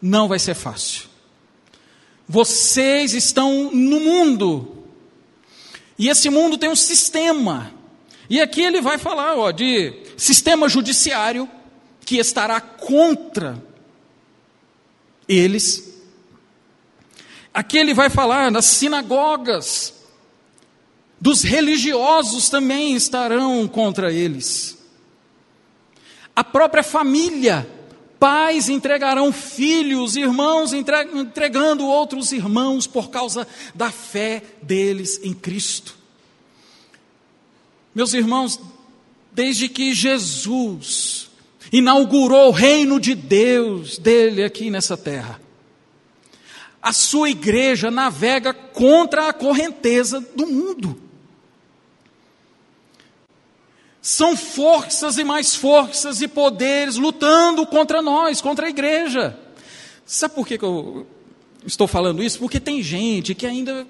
não 0.00 0.28
vai 0.28 0.38
ser 0.38 0.54
fácil. 0.54 1.08
Vocês 2.28 3.14
estão 3.14 3.70
no 3.72 4.00
mundo, 4.00 4.84
e 5.98 6.08
esse 6.08 6.30
mundo 6.30 6.56
tem 6.58 6.68
um 6.68 6.76
sistema. 6.76 7.72
E 8.28 8.40
aqui 8.40 8.62
ele 8.62 8.80
vai 8.80 8.96
falar 8.98 9.36
ó, 9.36 9.50
de 9.50 9.92
sistema 10.16 10.68
judiciário, 10.68 11.48
que 12.04 12.16
estará 12.16 12.60
contra 12.60 13.62
eles. 15.28 16.01
Aqui 17.52 17.76
ele 17.76 17.92
vai 17.92 18.08
falar 18.08 18.50
das 18.50 18.64
sinagogas, 18.64 19.92
dos 21.20 21.42
religiosos 21.42 22.48
também 22.48 22.94
estarão 22.94 23.68
contra 23.68 24.12
eles. 24.12 24.78
A 26.34 26.42
própria 26.42 26.82
família, 26.82 27.68
pais 28.18 28.70
entregarão 28.70 29.30
filhos, 29.30 30.16
irmãos 30.16 30.72
entregando 30.72 31.84
outros 31.84 32.32
irmãos 32.32 32.86
por 32.86 33.10
causa 33.10 33.46
da 33.74 33.90
fé 33.90 34.42
deles 34.62 35.20
em 35.22 35.34
Cristo. 35.34 35.98
Meus 37.94 38.14
irmãos, 38.14 38.58
desde 39.30 39.68
que 39.68 39.92
Jesus 39.92 41.30
inaugurou 41.70 42.48
o 42.48 42.52
reino 42.52 42.98
de 42.98 43.14
Deus 43.14 43.98
dele 43.98 44.42
aqui 44.42 44.70
nessa 44.70 44.96
terra. 44.96 45.41
A 46.82 46.92
sua 46.92 47.30
igreja 47.30 47.90
navega 47.90 48.52
contra 48.52 49.28
a 49.28 49.32
correnteza 49.32 50.20
do 50.34 50.46
mundo. 50.46 51.00
São 54.00 54.36
forças 54.36 55.16
e 55.16 55.22
mais 55.22 55.54
forças 55.54 56.20
e 56.20 56.26
poderes 56.26 56.96
lutando 56.96 57.64
contra 57.64 58.02
nós, 58.02 58.40
contra 58.40 58.66
a 58.66 58.70
igreja. 58.70 59.38
Sabe 60.04 60.34
por 60.34 60.44
que, 60.44 60.58
que 60.58 60.64
eu 60.64 61.06
estou 61.64 61.86
falando 61.86 62.20
isso? 62.20 62.40
Porque 62.40 62.58
tem 62.58 62.82
gente 62.82 63.32
que 63.32 63.46
ainda 63.46 63.86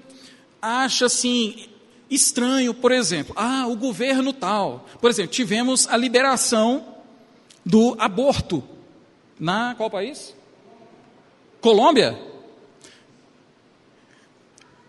acha 0.61 1.07
assim, 1.07 1.67
estranho, 2.09 2.75
por 2.75 2.91
exemplo, 2.91 3.33
ah, 3.35 3.65
o 3.67 3.75
governo 3.75 4.31
tal. 4.31 4.85
Por 5.01 5.09
exemplo, 5.09 5.31
tivemos 5.31 5.87
a 5.87 5.97
liberação 5.97 6.85
do 7.65 7.95
aborto. 7.97 8.63
Na 9.39 9.73
qual 9.75 9.89
país? 9.89 10.35
Colômbia. 11.59 12.32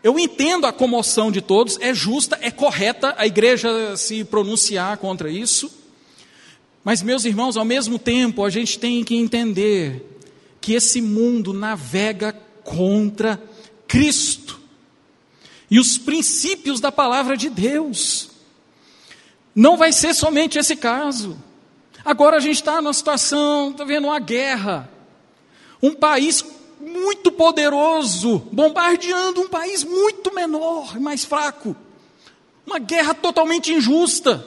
Eu 0.05 0.19
entendo 0.19 0.67
a 0.67 0.73
comoção 0.73 1.33
de 1.33 1.41
todos, 1.41 1.79
é 1.81 1.95
justa, 1.95 2.39
é 2.43 2.51
correta 2.51 3.15
a 3.17 3.27
igreja 3.27 3.97
se 3.97 4.23
pronunciar 4.23 4.99
contra 4.99 5.31
isso. 5.31 5.73
Mas, 6.85 7.03
meus 7.03 7.25
irmãos, 7.25 7.57
ao 7.57 7.65
mesmo 7.65 7.99
tempo, 7.99 8.45
a 8.45 8.51
gente 8.51 8.79
tem 8.79 9.03
que 9.03 9.17
entender 9.17 10.21
que 10.61 10.75
esse 10.75 11.01
mundo 11.01 11.55
navega 11.55 12.35
contra 12.63 13.43
Cristo 13.89 14.61
e 15.71 15.81
os 15.81 15.97
princípios 15.97 16.81
da 16.81 16.93
palavra 16.93 17.35
de 17.35 17.49
Deus. 17.49 18.29
Não 19.55 19.79
vai 19.79 19.91
ser 19.91 20.13
somente 20.15 20.59
esse 20.59 20.77
caso. 20.77 21.35
Agora 22.05 22.37
a 22.37 22.41
gente 22.41 22.57
está 22.57 22.83
numa 22.83 22.93
situação, 22.93 23.71
está 23.71 23.85
vendo 23.85 24.09
uma 24.09 24.21
guerra. 24.21 24.87
Um 25.83 25.95
país 25.95 26.45
muito 26.85 27.33
poderoso 27.33 28.39
bombardeando 28.53 29.41
um 29.41 29.49
país 29.49 29.83
muito 29.83 30.35
menor 30.35 30.95
e 30.97 31.01
mais 31.01 31.25
fraco. 31.25 31.75
Uma 32.67 32.79
guerra 32.79 33.15
totalmente 33.15 33.73
injusta. 33.73 34.45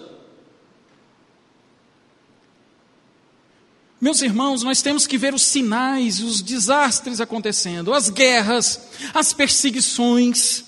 Meus 4.00 4.22
irmãos, 4.22 4.62
nós 4.62 4.82
temos 4.82 5.08
que 5.08 5.18
ver 5.18 5.34
os 5.34 5.42
sinais, 5.42 6.20
os 6.20 6.42
desastres 6.42 7.20
acontecendo, 7.20 7.94
as 7.94 8.10
guerras, 8.10 8.80
as 9.14 9.34
perseguições. 9.34 10.66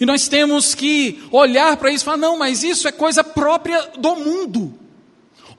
E 0.00 0.04
nós 0.04 0.26
temos 0.28 0.74
que 0.74 1.22
olhar 1.30 1.76
para 1.76 1.92
isso 1.92 2.02
e 2.02 2.06
falar: 2.06 2.16
não, 2.16 2.36
mas 2.36 2.64
isso 2.64 2.88
é 2.88 2.92
coisa 2.92 3.22
própria 3.22 3.92
do 3.96 4.16
mundo. 4.16 4.76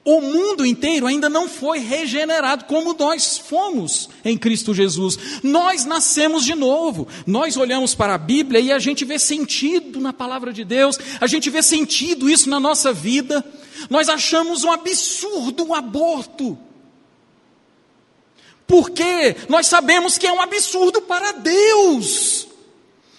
O 0.03 0.20
mundo 0.20 0.65
inteiro 0.65 1.05
ainda 1.05 1.29
não 1.29 1.48
foi 1.48 1.77
regenerado 1.77 2.65
como 2.65 2.96
nós 2.98 3.38
fomos 3.38 4.10
em 4.25 4.36
Cristo 4.36 4.74
Jesus. 4.74 5.17
Nós 5.43 5.86
nascemos 5.86 6.43
de 6.43 6.55
novo. 6.55 7.08
Nós 7.27 7.55
olhamos 7.55 7.93
para 7.93 8.15
a 8.15 8.17
Bíblia 8.17 8.60
e 8.60 8.72
a 8.72 8.79
gente 8.79 9.05
vê 9.05 9.20
sentido 9.20 10.00
na 10.00 10.12
palavra 10.12 10.51
de 10.51 10.65
Deus, 10.65 10.98
a 11.20 11.27
gente 11.27 11.51
vê 11.51 11.62
sentido 11.62 12.27
isso 12.27 12.50
na 12.50 12.60
nossa 12.60 12.91
vida. 12.91 13.46
Nós 13.91 14.10
achamos 14.10 14.63
um 14.63 14.72
absurdo 14.72 15.67
o 15.67 15.75
aborto. 15.75 16.58
Porque 18.65 19.36
nós 19.50 19.67
sabemos 19.67 20.17
que 20.17 20.25
é 20.25 20.31
um 20.31 20.41
absurdo 20.41 21.01
para 21.03 21.34
Deus. 21.34 22.48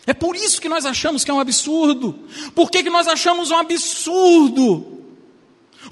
É 0.05 0.13
por 0.13 0.35
isso 0.35 0.61
que 0.61 0.69
nós 0.69 0.85
achamos 0.85 1.23
que 1.23 1.31
é 1.31 1.35
um 1.35 1.39
absurdo. 1.39 2.19
Por 2.57 2.73
que, 2.73 2.83
que 2.83 2.91
nós 2.91 3.07
achamos 3.07 3.53
um 3.53 3.57
absurdo? 3.57 5.02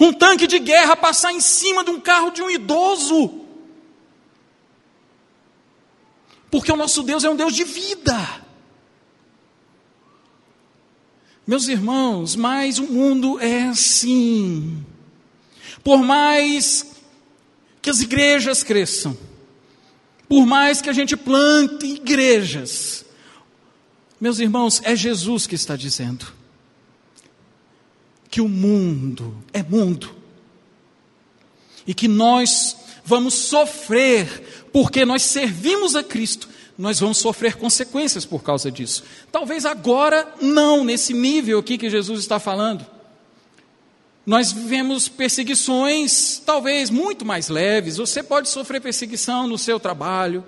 Um 0.01 0.15
tanque 0.15 0.47
de 0.47 0.59
guerra 0.59 0.97
passar 0.97 1.31
em 1.31 1.41
cima 1.41 1.85
de 1.85 1.91
um 1.91 2.01
carro 2.01 2.31
de 2.31 2.41
um 2.43 2.51
idoso. 2.51 3.43
Porque 6.51 6.73
o 6.73 6.77
nosso 6.77 7.03
Deus 7.03 7.23
é 7.23 7.29
um 7.29 7.37
Deus 7.37 7.55
de 7.55 7.65
vida. 7.65 8.17
Meus 11.47 11.69
irmãos, 11.69 12.35
mas 12.35 12.79
o 12.79 12.87
mundo 12.87 13.39
é 13.41 13.65
assim. 13.65 14.83
Por 15.85 15.99
mais 16.03 16.87
que 17.83 17.91
as 17.91 18.01
igrejas 18.01 18.63
cresçam, 18.63 19.17
por 20.29 20.47
mais 20.47 20.81
que 20.81 20.89
a 20.89 20.93
gente 20.95 21.17
plante 21.17 21.87
igrejas, 21.87 23.05
meus 24.19 24.39
irmãos, 24.39 24.81
é 24.85 24.97
Jesus 24.97 25.47
que 25.47 25.55
está 25.55 25.77
dizendo 25.77 26.40
que 28.31 28.41
o 28.41 28.49
mundo 28.49 29.37
é 29.53 29.63
mundo 29.63 30.15
e 31.87 31.93
que 31.93 32.07
nós 32.07 32.77
vamos 33.05 33.35
sofrer 33.35 34.69
porque 34.73 35.05
nós 35.05 35.23
servimos 35.23 35.97
a 35.97 36.05
Cristo, 36.05 36.49
nós 36.79 37.01
vamos 37.01 37.19
sofrer 37.19 37.57
consequências 37.57 38.25
por 38.25 38.43
causa 38.43 38.71
disso. 38.71 39.03
Talvez 39.33 39.67
agora 39.67 40.33
não, 40.41 40.85
nesse 40.85 41.13
nível 41.13 41.59
aqui 41.59 41.77
que 41.77 41.91
Jesus 41.91 42.21
está 42.21 42.39
falando. 42.39 42.87
Nós 44.25 44.53
vivemos 44.53 45.09
perseguições, 45.09 46.41
talvez 46.47 46.89
muito 46.89 47.25
mais 47.25 47.49
leves. 47.49 47.97
Você 47.97 48.23
pode 48.23 48.49
sofrer 48.49 48.81
perseguição 48.81 49.47
no 49.47 49.59
seu 49.59 49.81
trabalho, 49.81 50.45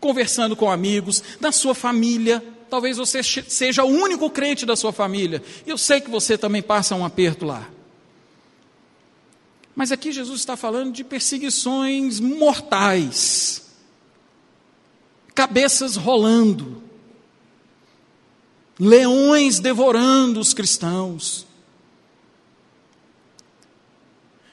conversando 0.00 0.56
com 0.56 0.70
amigos, 0.70 1.22
na 1.40 1.52
sua 1.52 1.74
família. 1.74 2.42
Talvez 2.68 2.96
você 2.96 3.22
seja 3.22 3.84
o 3.84 3.88
único 3.88 4.28
crente 4.28 4.66
da 4.66 4.74
sua 4.74 4.92
família. 4.92 5.42
Eu 5.66 5.78
sei 5.78 6.00
que 6.00 6.10
você 6.10 6.36
também 6.36 6.62
passa 6.62 6.94
um 6.94 7.04
aperto 7.04 7.44
lá. 7.44 7.68
Mas 9.74 9.92
aqui 9.92 10.10
Jesus 10.10 10.40
está 10.40 10.56
falando 10.56 10.92
de 10.92 11.04
perseguições 11.04 12.18
mortais, 12.18 13.62
cabeças 15.34 15.96
rolando, 15.96 16.82
leões 18.80 19.60
devorando 19.60 20.40
os 20.40 20.54
cristãos. 20.54 21.46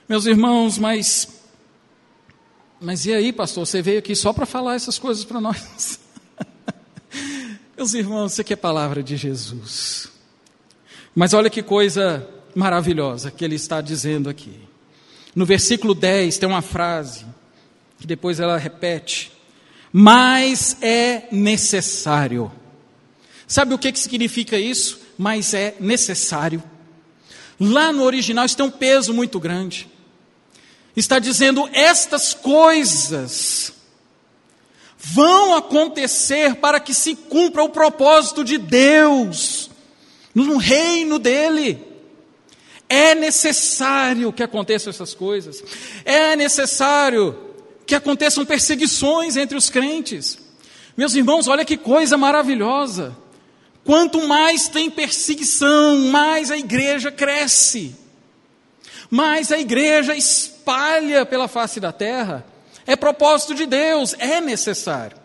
Meus 0.10 0.25
irmãos, 0.25 0.77
mas 0.77 1.41
mas 2.84 3.05
e 3.05 3.13
aí, 3.13 3.32
pastor, 3.32 3.65
você 3.65 3.82
veio 3.82 4.00
aqui 4.00 4.13
só 4.13 4.34
para 4.34 4.46
falar 4.46 4.75
essas 4.75 5.00
coisas 5.00 5.24
para 5.24 5.39
nós? 5.39 6.00
Meus 7.84 7.94
irmãos, 7.96 8.32
isso 8.32 8.40
aqui 8.40 8.54
é 8.54 8.56
palavra 8.56 9.04
de 9.04 9.18
Jesus. 9.18 10.08
Mas 11.13 11.34
olha 11.34 11.50
que 11.50 11.62
coisa 11.62 12.25
maravilhosa 12.56 13.30
que 13.30 13.44
ele 13.44 13.56
está 13.56 13.82
dizendo 13.82 14.30
aqui. 14.30 14.58
No 15.36 15.46
versículo 15.46 15.94
10 15.94 16.38
tem 16.38 16.48
uma 16.48 16.62
frase 16.62 17.25
que 18.00 18.08
depois 18.08 18.40
ela 18.40 18.58
repete: 18.58 19.34
Mas 19.92 20.78
é 20.82 21.28
necessário. 21.30 22.50
Sabe 23.46 23.74
o 23.74 23.78
que, 23.78 23.92
que 23.92 24.00
significa 24.00 24.58
isso? 24.58 25.02
Mas 25.18 25.54
é 25.54 25.75
necessário. 25.78 26.63
Lá 27.60 27.92
no 27.92 28.04
original 28.04 28.48
tem 28.48 28.66
um 28.66 28.72
peso 28.72 29.13
muito 29.13 29.42
grande. 29.42 29.90
Está 30.96 31.20
dizendo: 31.20 31.70
estas 31.74 32.34
coisas 32.34 33.74
vão 35.03 35.53
acontecer 35.53 36.55
para 36.55 36.79
que 36.79 36.93
se 36.93 37.13
cumpra 37.13 37.62
o 37.62 37.69
propósito 37.69 38.41
de 38.41 38.57
Deus 38.57 39.69
no 40.33 40.55
reino 40.57 41.19
dele. 41.19 41.86
É 42.88 43.13
necessário 43.13 44.31
que 44.31 44.41
aconteçam 44.41 44.89
essas 44.89 45.13
coisas. 45.13 45.62
É 46.05 46.38
necessário 46.38 47.38
que 47.86 47.95
aconteçam 47.95 48.45
perseguições 48.45 49.36
entre 49.36 49.57
os 49.57 49.69
crentes. 49.69 50.38
Meus 50.95 51.13
irmãos, 51.15 51.50
olha 51.50 51.65
que 51.65 51.75
coisa 51.75 52.17
maravilhosa. 52.17 53.15
Quanto 53.83 54.25
mais 54.25 54.69
tem 54.69 54.89
perseguição, 54.89 55.97
mais 55.97 56.49
a 56.49 56.58
igreja 56.58 57.12
cresce. 57.12 57.93
Mais 59.10 59.51
a 59.51 59.60
igreja 59.60 60.15
espalha 60.15 61.25
pela 61.25 61.49
face 61.49 61.80
da 61.82 61.91
terra. 61.91 62.53
É 62.86 62.95
propósito 62.95 63.55
de 63.55 63.65
Deus, 63.65 64.15
é 64.19 64.41
necessário. 64.41 65.17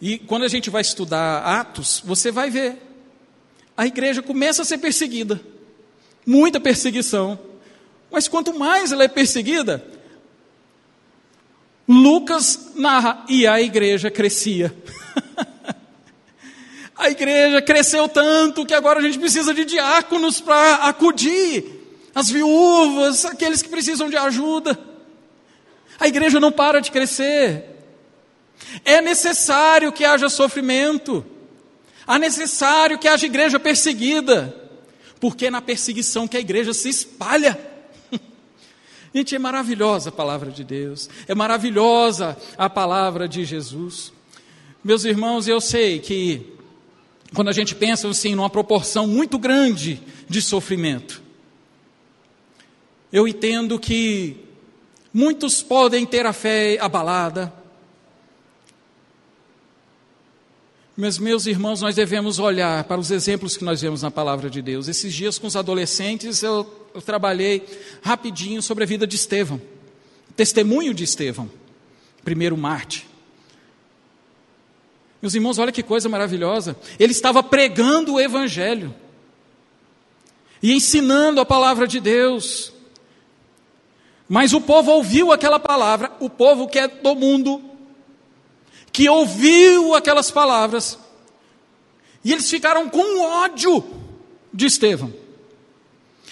E 0.00 0.18
quando 0.18 0.44
a 0.44 0.48
gente 0.48 0.70
vai 0.70 0.82
estudar 0.82 1.42
Atos, 1.60 2.02
você 2.04 2.30
vai 2.30 2.50
ver. 2.50 2.76
A 3.76 3.86
igreja 3.86 4.22
começa 4.22 4.62
a 4.62 4.64
ser 4.64 4.78
perseguida 4.78 5.40
muita 6.26 6.60
perseguição. 6.60 7.38
Mas 8.10 8.28
quanto 8.28 8.58
mais 8.58 8.92
ela 8.92 9.04
é 9.04 9.08
perseguida, 9.08 9.84
Lucas 11.88 12.72
narra, 12.74 13.24
e 13.28 13.46
a 13.46 13.60
igreja 13.60 14.10
crescia. 14.10 14.74
a 16.96 17.10
igreja 17.10 17.62
cresceu 17.62 18.08
tanto 18.08 18.66
que 18.66 18.74
agora 18.74 19.00
a 19.00 19.02
gente 19.02 19.18
precisa 19.18 19.54
de 19.54 19.64
diáconos 19.64 20.40
para 20.40 20.74
acudir 20.86 21.64
as 22.14 22.28
viúvas, 22.30 23.24
aqueles 23.24 23.62
que 23.62 23.68
precisam 23.68 24.08
de 24.08 24.16
ajuda. 24.16 24.78
A 26.00 26.08
igreja 26.08 26.40
não 26.40 26.50
para 26.50 26.80
de 26.80 26.90
crescer. 26.90 27.64
É 28.84 29.00
necessário 29.00 29.92
que 29.92 30.04
haja 30.04 30.28
sofrimento. 30.28 31.24
É 32.08 32.18
necessário 32.18 32.98
que 32.98 33.06
haja 33.06 33.26
igreja 33.26 33.60
perseguida 33.60 34.56
porque 35.20 35.46
é 35.46 35.50
na 35.50 35.60
perseguição 35.60 36.26
que 36.26 36.36
a 36.36 36.40
igreja 36.40 36.72
se 36.72 36.88
espalha. 36.88 37.60
Gente, 39.14 39.36
é 39.36 39.38
maravilhosa 39.38 40.08
a 40.08 40.12
palavra 40.12 40.50
de 40.50 40.64
Deus, 40.64 41.10
é 41.28 41.34
maravilhosa 41.34 42.36
a 42.56 42.70
palavra 42.70 43.28
de 43.28 43.44
Jesus. 43.44 44.12
Meus 44.82 45.04
irmãos, 45.04 45.46
eu 45.46 45.60
sei 45.60 45.98
que 45.98 46.54
quando 47.34 47.48
a 47.48 47.52
gente 47.52 47.74
pensa 47.74 48.08
assim 48.08 48.34
numa 48.34 48.48
proporção 48.48 49.06
muito 49.06 49.38
grande 49.38 50.00
de 50.26 50.40
sofrimento, 50.40 51.22
eu 53.12 53.28
entendo 53.28 53.78
que 53.78 54.36
muitos 55.12 55.62
podem 55.62 56.06
ter 56.06 56.26
a 56.26 56.32
fé 56.32 56.78
abalada, 56.80 57.52
Mas, 61.00 61.18
meus 61.18 61.46
irmãos, 61.46 61.80
nós 61.80 61.94
devemos 61.94 62.38
olhar 62.38 62.84
para 62.84 63.00
os 63.00 63.10
exemplos 63.10 63.56
que 63.56 63.64
nós 63.64 63.80
vemos 63.80 64.02
na 64.02 64.10
palavra 64.10 64.50
de 64.50 64.60
Deus. 64.60 64.86
Esses 64.86 65.14
dias, 65.14 65.38
com 65.38 65.46
os 65.46 65.56
adolescentes, 65.56 66.42
eu, 66.42 66.90
eu 66.94 67.00
trabalhei 67.00 67.66
rapidinho 68.02 68.60
sobre 68.60 68.84
a 68.84 68.86
vida 68.86 69.06
de 69.06 69.16
Estevão, 69.16 69.58
testemunho 70.36 70.92
de 70.92 71.04
Estevão, 71.04 71.50
primeiro 72.22 72.54
Marte. 72.54 73.08
Meus 75.22 75.34
irmãos, 75.34 75.58
olha 75.58 75.72
que 75.72 75.82
coisa 75.82 76.06
maravilhosa. 76.06 76.76
Ele 76.98 77.12
estava 77.12 77.42
pregando 77.42 78.12
o 78.12 78.20
Evangelho 78.20 78.94
e 80.62 80.70
ensinando 80.74 81.40
a 81.40 81.46
palavra 81.46 81.88
de 81.88 81.98
Deus. 81.98 82.74
Mas 84.32 84.52
o 84.52 84.60
povo 84.60 84.92
ouviu 84.92 85.32
aquela 85.32 85.58
palavra, 85.58 86.12
o 86.20 86.30
povo 86.30 86.68
que 86.68 86.78
é 86.78 86.86
do 86.86 87.16
mundo, 87.16 87.60
que 88.92 89.08
ouviu 89.08 89.92
aquelas 89.96 90.30
palavras, 90.30 90.96
e 92.24 92.32
eles 92.32 92.48
ficaram 92.48 92.88
com 92.88 93.22
ódio 93.22 93.84
de 94.54 94.66
Estevão. 94.66 95.12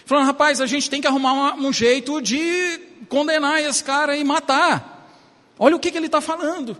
Falando, 0.07 0.27
rapaz, 0.27 0.61
a 0.61 0.67
gente 0.67 0.89
tem 0.89 1.01
que 1.01 1.09
arrumar 1.09 1.57
um 1.57 1.73
jeito 1.73 2.23
de 2.23 2.79
condenar 3.09 3.61
esse 3.61 3.83
cara 3.83 4.17
e 4.17 4.23
matar. 4.23 5.11
Olha 5.59 5.75
o 5.75 5.81
que, 5.81 5.91
que 5.91 5.97
ele 5.97 6.07
está 6.07 6.21
falando. 6.21 6.79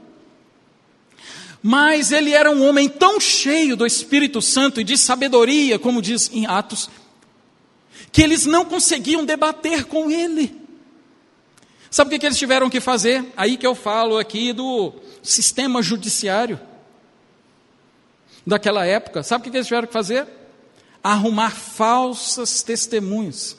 Mas 1.61 2.13
ele 2.13 2.31
era 2.31 2.49
um 2.49 2.65
homem 2.65 2.89
tão 2.89 3.19
cheio 3.19 3.77
do 3.77 3.85
Espírito 3.85 4.41
Santo 4.41 4.81
e 4.81 4.85
de 4.85 4.97
sabedoria, 4.97 5.81
como 5.81 6.01
diz 6.01 6.31
em 6.33 6.47
Atos, 6.47 6.89
que 8.13 8.23
eles 8.23 8.47
não 8.47 8.65
conseguiam 8.65 9.25
debater 9.25 9.85
com 9.87 10.09
ele. 10.09 10.58
Sabe 11.90 12.14
o 12.14 12.18
que, 12.18 12.27
eles 12.27 12.38
tiveram 12.38 12.68
que 12.68 12.81
fazer? 12.81 13.24
Aí 13.37 13.57
que 13.57 13.66
eu 13.66 13.74
falo 13.74 14.18
aqui 14.18 14.53
do 14.53 14.92
sistema 15.22 15.83
judiciário 15.83 16.61
daquela 18.46 18.85
época. 18.85 19.22
Sabe 19.22 19.40
o 19.40 19.51
que 19.51 19.57
eles 19.57 19.66
tiveram 19.66 19.87
que 19.87 19.92
fazer? 19.92 20.27
Arrumar 21.03 21.51
falsas 21.51 22.62
testemunhas 22.62 23.57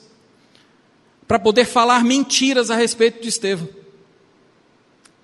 para 1.26 1.38
poder 1.38 1.64
falar 1.64 2.04
mentiras 2.04 2.70
a 2.70 2.76
respeito 2.76 3.22
de 3.22 3.28
Estevão. 3.28 3.68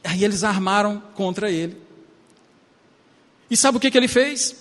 Aí 0.04 0.24
eles 0.24 0.44
armaram 0.44 1.02
contra 1.14 1.50
ele. 1.50 1.76
E 3.50 3.56
sabe 3.56 3.78
o 3.78 3.80
que 3.80 3.96
ele 3.96 4.08
fez? 4.08 4.54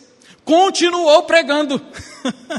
Continuou 0.44 1.24
pregando. 1.24 1.82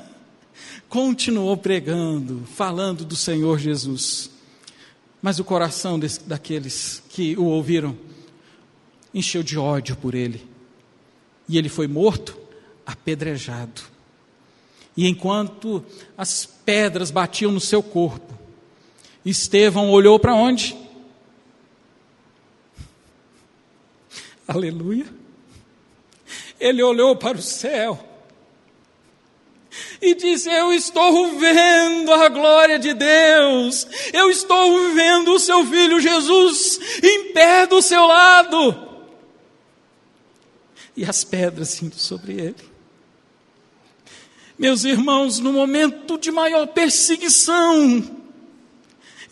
Continuou 0.88 1.56
pregando, 1.56 2.46
falando 2.54 3.04
do 3.04 3.16
Senhor 3.16 3.58
Jesus. 3.58 4.30
Mas 5.26 5.40
o 5.40 5.44
coração 5.44 5.98
daqueles 6.24 7.02
que 7.08 7.36
o 7.36 7.46
ouviram 7.46 7.98
encheu 9.12 9.42
de 9.42 9.58
ódio 9.58 9.96
por 9.96 10.14
ele. 10.14 10.48
E 11.48 11.58
ele 11.58 11.68
foi 11.68 11.88
morto, 11.88 12.38
apedrejado. 12.86 13.82
E 14.96 15.08
enquanto 15.08 15.84
as 16.16 16.46
pedras 16.46 17.10
batiam 17.10 17.50
no 17.50 17.58
seu 17.58 17.82
corpo, 17.82 18.32
Estevão 19.24 19.90
olhou 19.90 20.16
para 20.16 20.32
onde? 20.32 20.76
Aleluia. 24.46 25.06
ele 26.60 26.84
olhou 26.84 27.16
para 27.16 27.36
o 27.36 27.42
céu 27.42 27.98
e 30.00 30.14
disse: 30.14 30.48
Eu 30.50 30.72
estou 30.72 31.38
vendo 31.38 32.12
a 32.12 32.28
glória 32.28 32.78
de 32.78 32.94
Deus, 32.94 33.86
eu 34.12 34.30
estou 34.30 34.92
vendo 34.92 35.32
o 35.32 35.40
seu 35.40 35.64
filho 35.66 36.00
Jesus 36.00 36.80
em 37.02 37.32
pé 37.32 37.66
do 37.66 37.80
seu 37.82 38.06
lado, 38.06 38.74
e 40.96 41.04
as 41.04 41.24
pedras 41.24 41.80
indo 41.82 41.96
sobre 41.96 42.34
ele. 42.34 42.76
Meus 44.58 44.84
irmãos, 44.84 45.38
no 45.38 45.52
momento 45.52 46.16
de 46.18 46.30
maior 46.30 46.66
perseguição, 46.68 48.16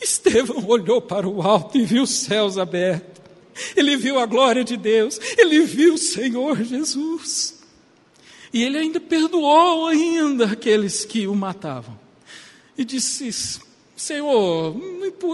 Estevão 0.00 0.66
olhou 0.66 1.00
para 1.00 1.26
o 1.26 1.40
alto 1.40 1.78
e 1.78 1.84
viu 1.84 2.02
os 2.02 2.10
céus 2.10 2.58
abertos. 2.58 3.22
Ele 3.76 3.96
viu 3.96 4.18
a 4.18 4.26
glória 4.26 4.64
de 4.64 4.76
Deus, 4.76 5.18
ele 5.38 5.60
viu 5.62 5.94
o 5.94 5.98
Senhor 5.98 6.62
Jesus. 6.62 7.53
E 8.54 8.62
ele 8.62 8.78
ainda 8.78 9.00
perdoou 9.00 9.88
ainda 9.88 10.44
aqueles 10.44 11.04
que 11.04 11.26
o 11.26 11.34
matavam. 11.34 11.98
E 12.78 12.84
disse: 12.84 13.60
Senhor, 13.96 14.76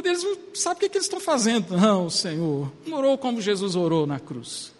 eles 0.06 0.24
não 0.24 0.38
sabem 0.54 0.76
o 0.76 0.80
que, 0.80 0.86
é 0.86 0.88
que 0.88 0.96
eles 0.96 1.04
estão 1.04 1.20
fazendo. 1.20 1.76
Não, 1.76 2.08
Senhor. 2.08 2.72
Orou 2.90 3.18
como 3.18 3.38
Jesus 3.38 3.76
orou 3.76 4.06
na 4.06 4.18
cruz. 4.18 4.72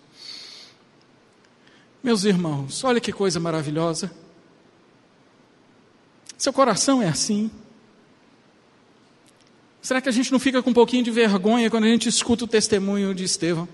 Meus 2.03 2.25
irmãos, 2.25 2.83
olha 2.83 2.99
que 2.99 3.13
coisa 3.13 3.39
maravilhosa. 3.39 4.11
Seu 6.39 6.55
coração 6.55 7.03
é 7.03 7.09
assim. 7.09 7.51
Será 9.83 10.01
que 10.01 10.09
a 10.09 10.13
gente 10.13 10.33
não 10.33 10.39
fica 10.39 10.63
com 10.63 10.71
um 10.71 10.75
pouquinho 10.75 11.05
de 11.05 11.11
vergonha 11.11 11.69
quando 11.69 11.85
a 11.85 11.89
gente 11.89 12.09
escuta 12.09 12.47
o 12.47 12.49
testemunho 12.49 13.15
de 13.15 13.25
Estevão? 13.25 13.69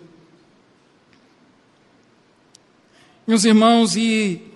Meus 3.29 3.45
irmãos, 3.45 3.95
e 3.95 4.56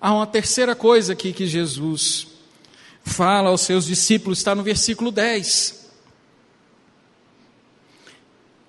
há 0.00 0.12
uma 0.14 0.26
terceira 0.26 0.74
coisa 0.74 1.12
aqui 1.12 1.32
que 1.32 1.46
Jesus 1.46 2.28
fala 3.04 3.50
aos 3.50 3.62
seus 3.62 3.86
discípulos, 3.86 4.38
está 4.38 4.54
no 4.54 4.62
versículo 4.62 5.10
10. 5.10 5.88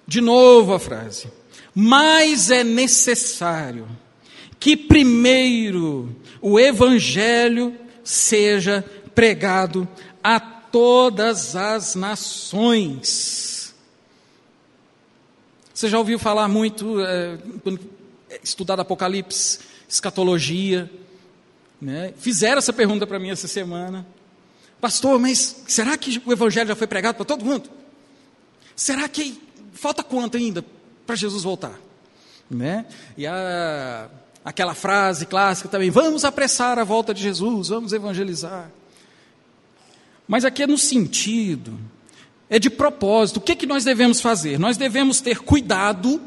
De 0.08 0.22
novo 0.22 0.74
a 0.74 0.80
frase. 0.80 1.32
Mas 1.76 2.50
é 2.50 2.64
necessário 2.64 3.88
que 4.60 4.76
primeiro 4.76 6.16
o 6.42 6.60
Evangelho 6.60 7.78
seja 8.04 8.84
pregado 9.14 9.88
a 10.24 10.40
todas 10.40 11.56
as 11.56 11.96
nações. 11.96 13.74
Você 15.74 15.88
já 15.88 15.98
ouviu 15.98 16.20
falar 16.20 16.48
muito, 16.48 17.00
é, 17.02 17.38
estudado 18.44 18.82
Apocalipse, 18.82 19.60
escatologia, 19.88 20.92
né? 21.82 22.14
Fizeram 22.18 22.58
essa 22.58 22.74
pergunta 22.74 23.08
para 23.08 23.20
mim 23.20 23.30
essa 23.30 23.48
semana. 23.48 24.06
Pastor, 24.82 25.20
mas 25.20 25.64
será 25.68 25.98
que 25.98 26.22
o 26.26 26.32
Evangelho 26.32 26.68
já 26.70 26.76
foi 26.76 26.88
pregado 26.88 27.16
para 27.16 27.26
todo 27.26 27.44
mundo? 27.44 27.70
Será 28.76 29.08
que 29.10 29.42
falta 29.74 30.04
quanto 30.04 30.38
ainda 30.38 30.64
para 31.06 31.16
Jesus 31.16 31.44
voltar? 31.44 31.80
Né? 32.50 32.86
E 33.18 33.28
a 33.28 34.10
aquela 34.44 34.74
frase 34.74 35.26
clássica 35.26 35.70
também: 35.70 35.90
vamos 35.90 36.26
apressar 36.26 36.80
a 36.80 36.84
volta 36.84 37.14
de 37.14 37.22
Jesus, 37.22 37.70
vamos 37.70 37.94
evangelizar. 37.94 38.72
Mas 40.28 40.46
aqui 40.46 40.64
é 40.64 40.68
no 40.68 40.78
sentido, 40.78 41.80
é 42.50 42.60
de 42.60 42.70
propósito. 42.70 43.38
O 43.38 43.42
que, 43.42 43.54
é 43.54 43.56
que 43.56 43.66
nós 43.66 43.84
devemos 43.84 44.22
fazer? 44.22 44.60
Nós 44.60 44.78
devemos 44.78 45.22
ter 45.22 45.40
cuidado 45.40 46.22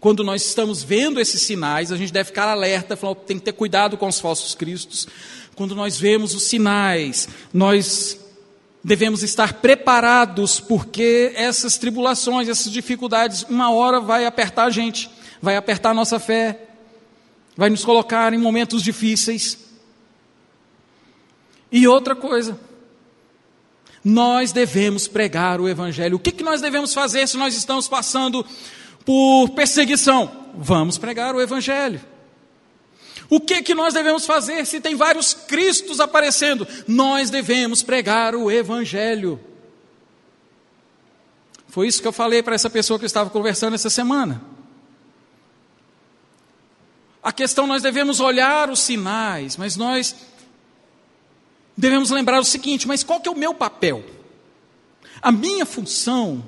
quando 0.00 0.22
nós 0.22 0.44
estamos 0.44 0.82
vendo 0.82 1.20
esses 1.20 1.42
sinais, 1.42 1.90
a 1.90 1.96
gente 1.96 2.12
deve 2.12 2.26
ficar 2.26 2.48
alerta, 2.48 2.96
falar, 2.96 3.14
tem 3.14 3.38
que 3.38 3.44
ter 3.44 3.52
cuidado 3.52 3.96
com 3.96 4.06
os 4.06 4.20
falsos 4.20 4.54
cristos. 4.54 5.08
Quando 5.54 5.74
nós 5.74 5.98
vemos 5.98 6.34
os 6.34 6.44
sinais, 6.44 7.28
nós 7.52 8.18
devemos 8.84 9.22
estar 9.22 9.54
preparados, 9.54 10.60
porque 10.60 11.32
essas 11.34 11.78
tribulações, 11.78 12.48
essas 12.48 12.70
dificuldades, 12.70 13.42
uma 13.48 13.72
hora 13.72 14.00
vai 14.00 14.26
apertar 14.26 14.66
a 14.66 14.70
gente, 14.70 15.10
vai 15.40 15.56
apertar 15.56 15.90
a 15.90 15.94
nossa 15.94 16.20
fé, 16.20 16.60
vai 17.56 17.70
nos 17.70 17.84
colocar 17.84 18.32
em 18.32 18.38
momentos 18.38 18.82
difíceis. 18.82 19.58
E 21.72 21.88
outra 21.88 22.14
coisa, 22.14 22.60
nós 24.04 24.52
devemos 24.52 25.08
pregar 25.08 25.60
o 25.60 25.68
Evangelho. 25.68 26.16
O 26.16 26.20
que, 26.20 26.30
que 26.30 26.44
nós 26.44 26.60
devemos 26.60 26.94
fazer 26.94 27.26
se 27.26 27.36
nós 27.36 27.56
estamos 27.56 27.88
passando 27.88 28.46
por 29.06 29.50
perseguição? 29.50 30.46
Vamos 30.54 30.98
pregar 30.98 31.34
o 31.34 31.40
Evangelho. 31.40 32.00
O 33.30 33.40
que, 33.40 33.62
que 33.62 33.74
nós 33.74 33.94
devemos 33.94 34.26
fazer 34.26 34.66
se 34.66 34.80
tem 34.80 34.94
vários 34.94 35.32
Cristos 35.32 36.00
aparecendo? 36.00 36.66
Nós 36.86 37.30
devemos 37.30 37.82
pregar 37.82 38.34
o 38.34 38.50
Evangelho. 38.50 39.40
Foi 41.68 41.86
isso 41.86 42.02
que 42.02 42.08
eu 42.08 42.12
falei 42.12 42.42
para 42.42 42.54
essa 42.54 42.68
pessoa 42.70 42.98
que 42.98 43.04
eu 43.04 43.08
estava 43.08 43.30
conversando 43.30 43.74
essa 43.74 43.90
semana. 43.90 44.42
A 47.22 47.32
questão, 47.32 47.66
nós 47.66 47.82
devemos 47.82 48.20
olhar 48.20 48.70
os 48.70 48.80
sinais, 48.80 49.56
mas 49.56 49.76
nós 49.76 50.14
devemos 51.76 52.10
lembrar 52.10 52.40
o 52.40 52.44
seguinte: 52.44 52.86
mas 52.86 53.02
qual 53.02 53.20
que 53.20 53.28
é 53.28 53.32
o 53.32 53.36
meu 53.36 53.52
papel? 53.52 54.04
A 55.20 55.32
minha 55.32 55.66
função, 55.66 56.44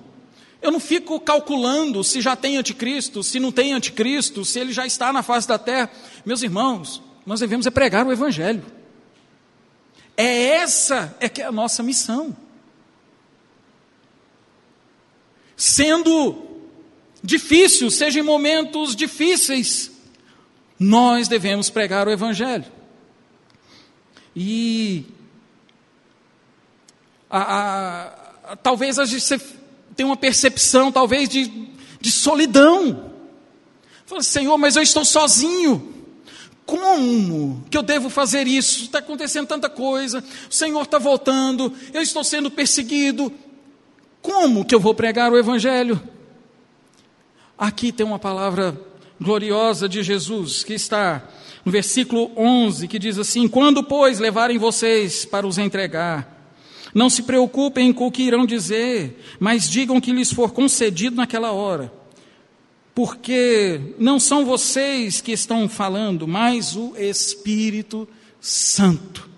eu 0.61 0.71
não 0.71 0.81
fico 0.81 1.19
calculando 1.21 2.03
se 2.03 2.21
já 2.21 2.35
tem 2.35 2.57
anticristo, 2.57 3.23
se 3.23 3.39
não 3.39 3.53
tem 3.53 3.73
anticristo, 3.73 4.45
se 4.45 4.59
ele 4.59 4.73
já 4.73 4.87
está 4.87 5.13
na 5.13 5.23
face 5.23 5.47
da 5.47 5.59
terra. 5.59 5.91
Meus 6.25 6.43
irmãos, 6.43 7.03
nós 7.25 7.41
devemos 7.41 7.67
é 7.67 7.71
pregar 7.71 8.07
o 8.07 8.13
evangelho. 8.13 8.65
É 10.17 10.47
essa 10.57 11.17
é 11.21 11.29
que 11.29 11.41
é 11.41 11.45
a 11.45 11.53
nossa 11.53 11.83
missão. 11.83 12.37
Sendo 15.57 16.47
difícil, 17.23 17.91
seja 17.91 18.21
em 18.21 18.23
momentos 18.23 18.95
difíceis, 18.95 19.91
nós 20.79 21.27
devemos 21.27 21.69
pregar 21.69 22.07
o 22.07 22.11
Evangelho. 22.11 22.65
E 24.37 25.05
a, 27.29 27.39
a, 27.39 28.53
a, 28.53 28.57
talvez 28.57 28.99
a 28.99 29.05
tenha 29.99 30.07
uma 30.07 30.17
percepção, 30.17 30.93
talvez, 30.93 31.29
de, 31.29 31.51
de 32.01 32.13
solidão. 32.13 33.11
Fala, 34.07 34.23
Senhor, 34.23 34.57
mas 34.57 34.77
eu 34.77 34.83
estou 34.83 35.05
sozinho. 35.05 35.93
Como 36.65 37.65
que 37.69 37.77
eu 37.77 37.83
devo 37.83 38.09
fazer 38.09 38.47
isso? 38.47 38.85
Está 38.85 39.01
acontecendo 39.01 39.49
tanta 39.49 39.69
coisa, 39.69 40.23
o 40.49 40.55
Senhor 40.55 40.83
está 40.83 41.01
voltando, 41.01 41.75
eu 41.93 42.01
estou 42.01 42.23
sendo 42.23 42.49
perseguido. 42.49 43.33
Como 44.23 44.65
que 44.65 44.73
eu 44.73 44.79
vou 44.79 44.95
pregar 44.95 45.33
o 45.33 45.39
Evangelho? 45.39 46.01
Aqui 47.59 47.91
tem 47.91 48.07
uma 48.07 48.21
palavra 48.21 48.81
gloriosa 49.21 49.89
de 49.89 50.01
Jesus, 50.05 50.63
que 50.63 50.75
está 50.75 51.27
no 51.65 51.73
versículo 51.73 52.31
11, 52.37 52.87
que 52.87 53.01
diz 53.01 53.19
assim: 53.19 53.49
Quando, 53.49 53.83
pois, 53.83 54.21
levarem 54.21 54.59
vocês 54.59 55.25
para 55.25 55.45
os 55.45 55.59
entregar, 55.59 56.38
não 56.95 57.11
se 57.11 57.23
preocupem 57.23 57.93
com 57.93 58.07
o 58.07 58.13
que 58.13 58.23
irão 58.23 58.47
dizer, 58.47 59.21
mas 59.39 59.69
digam 59.69 60.01
que 60.01 60.13
lhes 60.13 60.33
for 60.33 60.53
concedido 60.53 61.17
naquela 61.17 61.53
hora. 61.53 61.93
Porque 62.95 63.81
não 63.99 64.19
são 64.19 64.45
vocês 64.45 65.21
que 65.21 65.33
estão 65.33 65.69
falando, 65.69 66.27
mas 66.27 66.75
o 66.75 66.97
Espírito 66.97 68.09
Santo. 68.41 69.29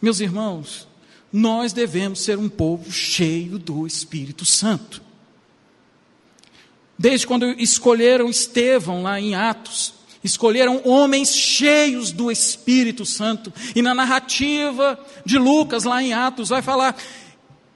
Meus 0.00 0.20
irmãos, 0.20 0.88
nós 1.32 1.72
devemos 1.72 2.20
ser 2.20 2.38
um 2.38 2.48
povo 2.48 2.90
cheio 2.90 3.58
do 3.58 3.86
Espírito 3.86 4.44
Santo. 4.44 5.02
Desde 6.98 7.26
quando 7.26 7.50
escolheram 7.58 8.28
Estevão 8.28 9.02
lá 9.02 9.20
em 9.20 9.34
Atos, 9.34 9.94
escolheram 10.22 10.82
homens 10.84 11.34
cheios 11.34 12.12
do 12.12 12.30
Espírito 12.30 13.04
Santo. 13.04 13.52
E 13.74 13.82
na 13.82 13.94
narrativa 13.94 14.98
de 15.24 15.38
Lucas, 15.38 15.84
lá 15.84 16.02
em 16.02 16.12
Atos, 16.12 16.48
vai 16.48 16.62
falar: 16.62 16.96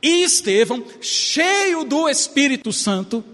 e 0.02 0.22
Estevão, 0.22 0.85
cheio 1.00 1.85
do 1.85 2.09
Espírito 2.09 2.72
Santo. 2.72 3.24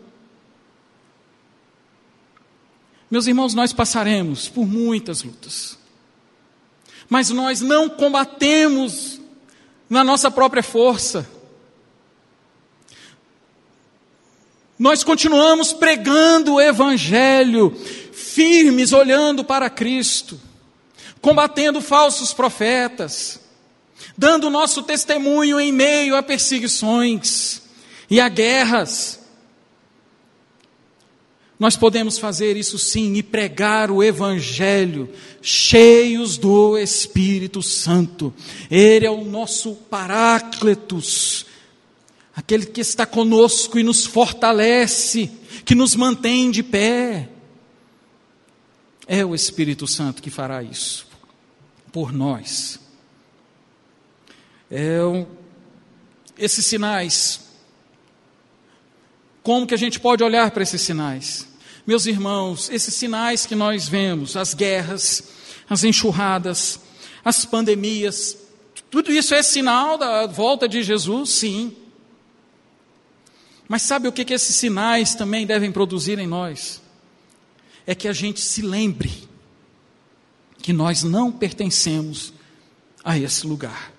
Meus 3.11 3.27
irmãos, 3.27 3.53
nós 3.53 3.75
passaremos 3.75 4.49
por 4.49 4.67
muitas 4.67 5.23
lutas, 5.23 5.79
mas 7.11 7.29
nós 7.29 7.61
não 7.61 7.91
combatemos 7.91 9.21
na 9.89 10.03
nossa 10.03 10.31
própria 10.31 10.63
força. 10.63 11.29
Nós 14.79 15.05
continuamos 15.05 15.75
pregando 15.75 16.55
o 16.55 16.61
Evangelho, 16.61 17.77
firmes, 18.13 18.93
olhando 18.93 19.43
para 19.43 19.69
Cristo, 19.69 20.41
combatendo 21.21 21.81
falsos 21.81 22.33
profetas, 22.33 23.41
dando 24.17 24.51
nosso 24.51 24.83
testemunho 24.83 25.59
em 25.59 25.73
meio 25.73 26.17
a 26.17 26.23
perseguições 26.23 27.63
e 28.11 28.21
a 28.21 28.29
guerras. 28.29 29.21
Nós 31.59 31.77
podemos 31.77 32.19
fazer 32.19 32.57
isso 32.57 32.77
sim 32.77 33.15
e 33.15 33.23
pregar 33.23 33.89
o 33.89 34.03
Evangelho, 34.03 35.09
cheios 35.41 36.37
do 36.37 36.77
Espírito 36.77 37.63
Santo. 37.63 38.35
Ele 38.69 39.07
é 39.07 39.11
o 39.11 39.25
nosso 39.25 39.75
Paráclitos, 39.89 41.47
aquele 42.35 42.67
que 42.67 42.81
está 42.81 43.07
conosco 43.07 43.79
e 43.79 43.85
nos 43.85 44.05
fortalece, 44.05 45.31
que 45.65 45.77
nos 45.77 45.95
mantém 45.95 46.51
de 46.51 46.65
pé. 46.65 47.29
É 49.07 49.25
o 49.25 49.35
Espírito 49.35 49.87
Santo 49.87 50.23
que 50.23 50.31
fará 50.31 50.63
isso 50.63 51.07
por 51.93 52.13
nós. 52.13 52.81
É, 54.71 54.99
esses 56.39 56.65
sinais, 56.65 57.41
como 59.43 59.67
que 59.67 59.75
a 59.75 59.79
gente 59.79 60.01
pode 60.01 60.25
olhar 60.25 60.51
para 60.51 60.63
esses 60.63 60.81
sinais? 60.81 61.47
Meus 61.87 62.07
irmãos, 62.07 62.71
esses 62.71 62.95
sinais 62.95 63.45
que 63.45 63.55
nós 63.55 63.89
vemos, 63.89 64.37
as 64.37 64.55
guerras, 64.55 65.25
as 65.69 65.85
enxurradas, 65.85 66.81
as 67.25 67.45
pandemias, 67.45 68.37
tudo 68.93 69.11
isso 69.11 69.35
é 69.35 69.43
sinal 69.43 69.97
da 69.97 70.27
volta 70.27 70.69
de 70.69 70.83
Jesus, 70.83 71.31
sim. 71.31 71.75
Mas 73.67 73.81
sabe 73.81 74.07
o 74.07 74.13
que, 74.13 74.23
que 74.23 74.35
esses 74.35 74.55
sinais 74.55 75.15
também 75.15 75.47
devem 75.47 75.73
produzir 75.73 76.19
em 76.19 76.27
nós? 76.27 76.82
É 77.87 77.95
que 77.95 78.09
a 78.09 78.13
gente 78.13 78.41
se 78.41 78.63
lembre 78.63 79.29
que 80.63 80.73
nós 80.73 81.03
não 81.03 81.33
pertencemos 81.33 82.33
a 83.05 83.19
esse 83.19 83.47
lugar. 83.47 83.93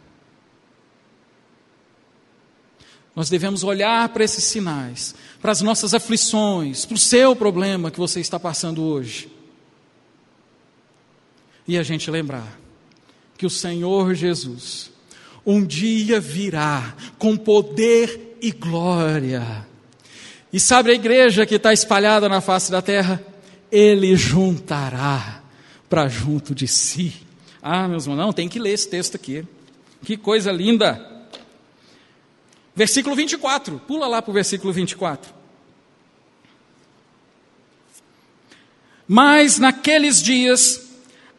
Nós 3.15 3.29
devemos 3.29 3.63
olhar 3.63 4.09
para 4.09 4.23
esses 4.23 4.43
sinais, 4.43 5.13
para 5.41 5.51
as 5.51 5.61
nossas 5.61 5.93
aflições, 5.93 6.85
para 6.85 6.95
o 6.95 6.99
seu 6.99 7.35
problema 7.35 7.91
que 7.91 7.99
você 7.99 8.19
está 8.19 8.39
passando 8.39 8.83
hoje. 8.83 9.29
E 11.67 11.77
a 11.77 11.83
gente 11.83 12.09
lembrar 12.09 12.59
que 13.37 13.45
o 13.45 13.49
Senhor 13.49 14.15
Jesus 14.15 14.91
um 15.45 15.65
dia 15.65 16.19
virá 16.19 16.95
com 17.17 17.35
poder 17.35 18.37
e 18.41 18.51
glória. 18.51 19.67
E 20.51 20.59
sabe 20.59 20.91
a 20.91 20.93
igreja 20.93 21.45
que 21.45 21.55
está 21.55 21.73
espalhada 21.73 22.29
na 22.29 22.39
face 22.39 22.71
da 22.71 22.81
terra? 22.81 23.32
Ele 23.73 24.15
juntará 24.15 25.41
para 25.89 26.07
junto 26.07 26.53
de 26.53 26.67
si. 26.67 27.11
Ah, 27.59 27.87
meus 27.87 28.03
irmãos, 28.03 28.17
não, 28.17 28.31
tem 28.31 28.47
que 28.47 28.59
ler 28.59 28.73
esse 28.73 28.87
texto 28.87 29.15
aqui. 29.15 29.43
Que 30.05 30.15
coisa 30.15 30.51
linda! 30.51 31.27
Versículo 32.75 33.15
24, 33.15 33.79
pula 33.79 34.05
lá 34.05 34.21
para 34.21 34.29
o 34.29 34.33
versículo 34.33 34.71
24. 34.71 35.33
Mas 39.07 39.57
naqueles 39.57 40.21
dias, 40.21 40.91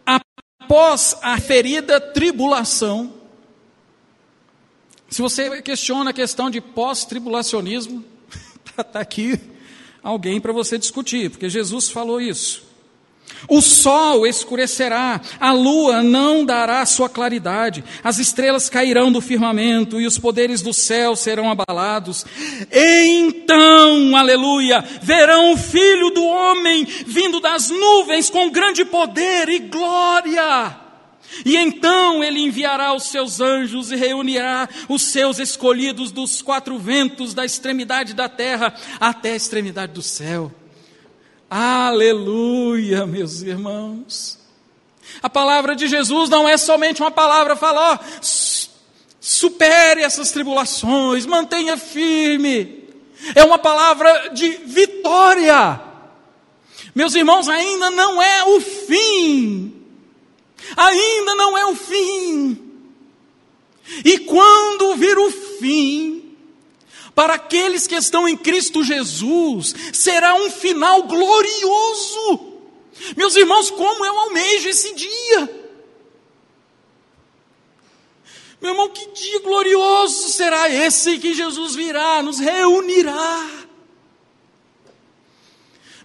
após 0.05 1.16
a 1.23 1.38
ferida 1.40 2.01
tribulação, 2.01 3.14
se 5.09 5.23
você 5.23 5.62
questiona 5.62 6.11
a 6.11 6.12
questão 6.12 6.51
de 6.51 6.61
pós-tribulacionismo, 6.61 8.05
está 8.77 8.99
aqui 8.99 9.54
alguém 10.05 10.38
para 10.38 10.53
você 10.53 10.77
discutir, 10.79 11.31
porque 11.31 11.49
Jesus 11.49 11.90
falou 11.90 12.21
isso. 12.21 12.62
O 13.49 13.61
sol 13.61 14.27
escurecerá, 14.27 15.21
a 15.40 15.53
lua 15.53 16.03
não 16.03 16.45
dará 16.45 16.85
sua 16.85 17.09
claridade, 17.09 17.83
as 18.03 18.19
estrelas 18.19 18.69
cairão 18.69 19.11
do 19.11 19.21
firmamento 19.21 20.01
e 20.01 20.07
os 20.07 20.19
poderes 20.19 20.62
do 20.62 20.73
céu 20.73 21.17
serão 21.17 21.51
abalados. 21.51 22.25
Então, 22.71 24.17
aleluia, 24.17 24.85
verão 25.03 25.53
o 25.53 25.57
filho 25.57 26.11
do 26.11 26.25
homem 26.25 26.85
vindo 27.07 27.40
das 27.40 27.71
nuvens 27.71 28.31
com 28.31 28.51
grande 28.51 28.85
poder 28.85 29.49
e 29.49 29.59
glória. 29.59 30.84
E 31.44 31.57
então 31.57 32.23
ele 32.23 32.40
enviará 32.40 32.92
os 32.94 33.05
seus 33.05 33.40
anjos 33.40 33.90
e 33.90 33.97
reunirá 33.97 34.68
os 34.88 35.03
seus 35.03 35.38
escolhidos 35.38 36.12
dos 36.12 36.42
quatro 36.42 36.79
ventos, 36.79 37.33
da 37.33 37.44
extremidade 37.44 38.14
da 38.14 38.29
terra 38.29 38.75
até 39.01 39.33
a 39.33 39.37
extremidade 39.37 39.92
do 39.92 40.03
céu. 40.03 40.53
Aleluia, 41.49 43.07
meus 43.07 43.42
irmãos. 43.42 44.38
A 45.23 45.31
palavra 45.31 45.75
de 45.77 45.87
Jesus 45.87 46.29
não 46.29 46.49
é 46.49 46.57
somente 46.57 47.01
uma 47.03 47.11
palavra, 47.11 47.57
fala, 47.57 47.92
ó, 47.92 47.99
supere 49.20 50.03
essas 50.03 50.31
tribulações, 50.31 51.27
mantenha 51.27 51.77
firme. 51.77 52.85
É 53.35 53.44
uma 53.44 53.59
palavra 53.59 54.31
de 54.35 54.49
vitória. 54.49 55.81
Meus 56.94 57.14
irmãos, 57.14 57.49
ainda 57.49 57.90
não 57.90 58.20
é 58.23 58.44
o 58.44 58.61
fim. 58.61 59.84
Ainda 60.77 61.35
não 61.35 61.57
é 61.57 61.66
o 61.66 61.74
fim. 61.74 62.72
E 64.05 64.18
quando 64.20 64.96
vir 64.96 65.18
o 65.18 65.31
fim, 65.31 66.37
para 67.14 67.35
aqueles 67.35 67.87
que 67.87 67.94
estão 67.94 68.29
em 68.29 68.37
Cristo 68.37 68.83
Jesus, 68.83 69.74
será 69.92 70.35
um 70.35 70.50
final 70.50 71.05
glorioso. 71.05 72.55
Meus 73.16 73.37
irmãos, 73.37 73.70
como 73.70 74.05
eu 74.05 74.18
almejo 74.20 74.68
esse 74.68 74.94
dia. 74.94 75.64
Meu 78.61 78.72
irmão, 78.72 78.88
que 78.88 79.07
dia 79.11 79.40
glorioso 79.40 80.31
será 80.31 80.70
esse 80.70 81.18
que 81.18 81.35
Jesus 81.35 81.74
virá, 81.74 82.22
nos 82.22 82.38
reunirá. 82.38 83.63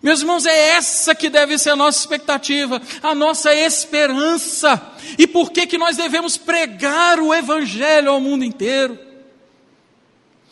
Meus 0.01 0.21
irmãos, 0.21 0.45
é 0.45 0.69
essa 0.69 1.13
que 1.13 1.29
deve 1.29 1.57
ser 1.57 1.71
a 1.71 1.75
nossa 1.75 1.99
expectativa, 1.99 2.81
a 3.03 3.13
nossa 3.13 3.53
esperança. 3.53 4.81
E 5.17 5.27
por 5.27 5.51
que 5.51 5.67
que 5.67 5.77
nós 5.77 5.97
devemos 5.97 6.37
pregar 6.37 7.19
o 7.19 7.33
evangelho 7.33 8.11
ao 8.11 8.21
mundo 8.21 8.45
inteiro? 8.45 9.08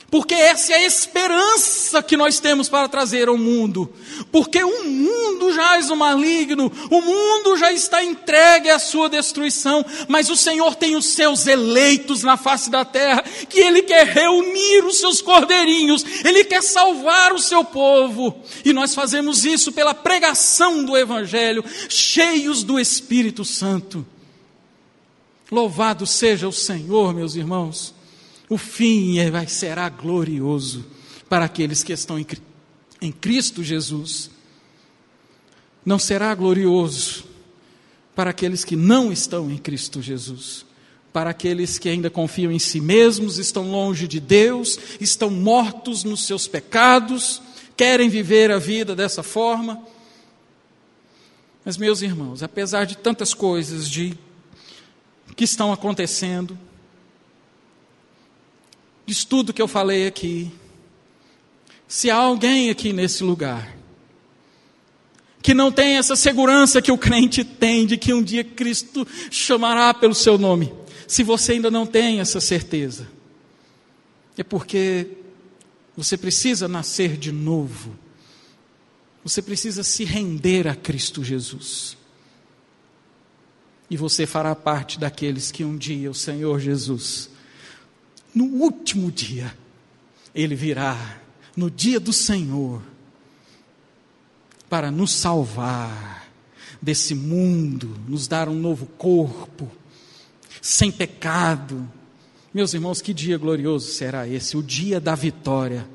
Porque 0.10 0.34
essa 0.34 0.72
é 0.72 0.78
a 0.78 0.86
esperança 0.86 2.02
que 2.02 2.16
nós 2.16 2.40
temos 2.40 2.70
para 2.70 2.88
trazer 2.88 3.28
ao 3.28 3.38
mundo. 3.38 3.94
Porque 4.32 4.64
o 4.64 4.86
mundo 4.86 5.52
jaz 5.52 5.90
o 5.90 5.98
maligno, 5.98 6.72
o 6.90 7.02
mundo 7.02 7.58
já 7.58 7.74
está 7.74 8.02
entregue 8.02 8.70
à 8.70 8.80
sua 8.80 9.10
destruição, 9.10 9.86
mas 10.08 10.30
o 10.30 10.38
Senhor 10.38 10.76
tem 10.76 10.96
os 10.96 11.08
seus 11.08 11.46
eleitos 11.46 12.24
na 12.24 12.38
face 12.38 12.70
da 12.70 12.86
terra, 12.86 13.22
que 13.50 13.60
Ele 13.60 13.82
quer 13.82 14.08
reunir 14.08 14.86
os 14.86 14.98
seus 14.98 15.22
cordeirinhos, 15.22 16.06
Ele 16.24 16.46
quer 16.46 16.64
salvar 16.64 17.34
o 17.34 17.40
seu 17.40 17.66
povo. 17.66 18.42
E 18.64 18.72
nós 18.72 18.96
fazemos 18.96 19.44
isso 19.44 19.74
pela 19.74 19.94
pregação 19.94 20.86
do 20.86 20.96
Evangelho, 20.96 21.66
cheios 21.90 22.64
do 22.64 22.80
Espírito 22.80 23.44
Santo. 23.44 24.06
Louvado 25.52 26.08
seja 26.08 26.48
o 26.48 26.54
Senhor, 26.54 27.14
meus 27.14 27.36
irmãos. 27.36 27.97
O 28.50 28.58
fim 28.58 29.20
é, 29.20 29.30
vai, 29.30 29.48
será 29.48 29.90
glorioso 29.90 30.86
para 31.28 31.46
aqueles 31.46 31.84
que 31.84 31.92
estão 31.92 32.18
em, 32.18 32.26
em 33.02 33.12
Cristo 33.12 33.64
Jesus. 33.64 34.30
Não 35.86 36.00
será 36.00 36.34
glorioso 36.34 37.26
para 38.16 38.32
aqueles 38.32 38.64
que 38.64 38.76
não 38.76 39.12
estão 39.12 39.52
em 39.52 39.58
Cristo 39.58 40.02
Jesus. 40.02 40.66
Para 41.12 41.32
aqueles 41.32 41.78
que 41.78 41.90
ainda 41.90 42.10
confiam 42.10 42.52
em 42.52 42.60
si 42.60 42.80
mesmos, 42.80 43.38
estão 43.38 43.70
longe 43.70 44.08
de 44.08 44.20
Deus, 44.20 44.80
estão 45.00 45.30
mortos 45.30 46.04
nos 46.04 46.26
seus 46.26 46.48
pecados, 46.48 47.42
querem 47.76 48.10
viver 48.10 48.52
a 48.52 48.60
vida 48.60 48.96
dessa 48.96 49.24
forma. 49.24 49.82
Mas, 51.66 51.76
meus 51.76 52.02
irmãos, 52.02 52.44
apesar 52.44 52.86
de 52.86 52.98
tantas 52.98 53.34
coisas 53.34 53.90
de, 53.90 54.18
que 55.36 55.44
estão 55.44 55.74
acontecendo, 55.74 56.58
diz 59.08 59.24
tudo 59.24 59.54
que 59.54 59.62
eu 59.62 59.70
falei 59.70 60.06
aqui. 60.06 60.52
Se 61.88 62.12
há 62.12 62.18
alguém 62.18 62.70
aqui 62.70 62.92
nesse 62.92 63.24
lugar 63.24 63.76
que 65.42 65.54
não 65.54 65.72
tem 65.72 65.96
essa 65.96 66.14
segurança 66.14 66.82
que 66.82 66.92
o 66.92 66.98
crente 66.98 67.42
tem 67.46 67.86
de 67.86 67.96
que 67.96 68.14
um 68.14 68.22
dia 68.22 68.44
Cristo 68.44 69.08
chamará 69.32 69.94
pelo 69.94 70.14
seu 70.14 70.38
nome, 70.38 70.74
se 71.08 71.24
você 71.24 71.54
ainda 71.54 71.72
não 71.72 71.86
tem 71.86 72.20
essa 72.20 72.42
certeza, 72.42 73.08
é 74.38 74.44
porque 74.44 75.08
você 75.96 76.18
precisa 76.18 76.68
nascer 76.68 77.16
de 77.16 77.32
novo. 77.32 77.96
Você 79.24 79.42
precisa 79.42 79.84
se 79.84 80.04
render 80.04 80.68
a 80.68 80.76
Cristo 80.76 81.24
Jesus. 81.24 81.96
E 83.90 83.96
você 83.96 84.26
fará 84.26 84.54
parte 84.54 85.00
daqueles 85.00 85.50
que 85.50 85.64
um 85.64 85.78
dia 85.78 86.12
o 86.12 86.14
Senhor 86.14 86.60
Jesus 86.60 87.30
no 88.38 88.46
último 88.46 89.12
dia, 89.12 89.52
Ele 90.34 90.54
virá, 90.54 91.20
no 91.56 91.72
dia 91.72 92.00
do 92.00 92.14
Senhor, 92.14 92.84
para 94.70 94.92
nos 94.92 95.12
salvar 95.12 96.28
desse 96.80 97.16
mundo, 97.16 98.00
nos 98.08 98.28
dar 98.28 98.48
um 98.48 98.54
novo 98.54 98.86
corpo, 98.86 99.72
sem 100.62 100.92
pecado. 100.92 101.92
Meus 102.54 102.76
irmãos, 102.76 103.02
que 103.02 103.12
dia 103.12 103.40
glorioso 103.40 103.92
será 103.92 104.28
esse, 104.28 104.56
o 104.56 104.62
dia 104.62 105.00
da 105.00 105.16
vitória 105.16 105.88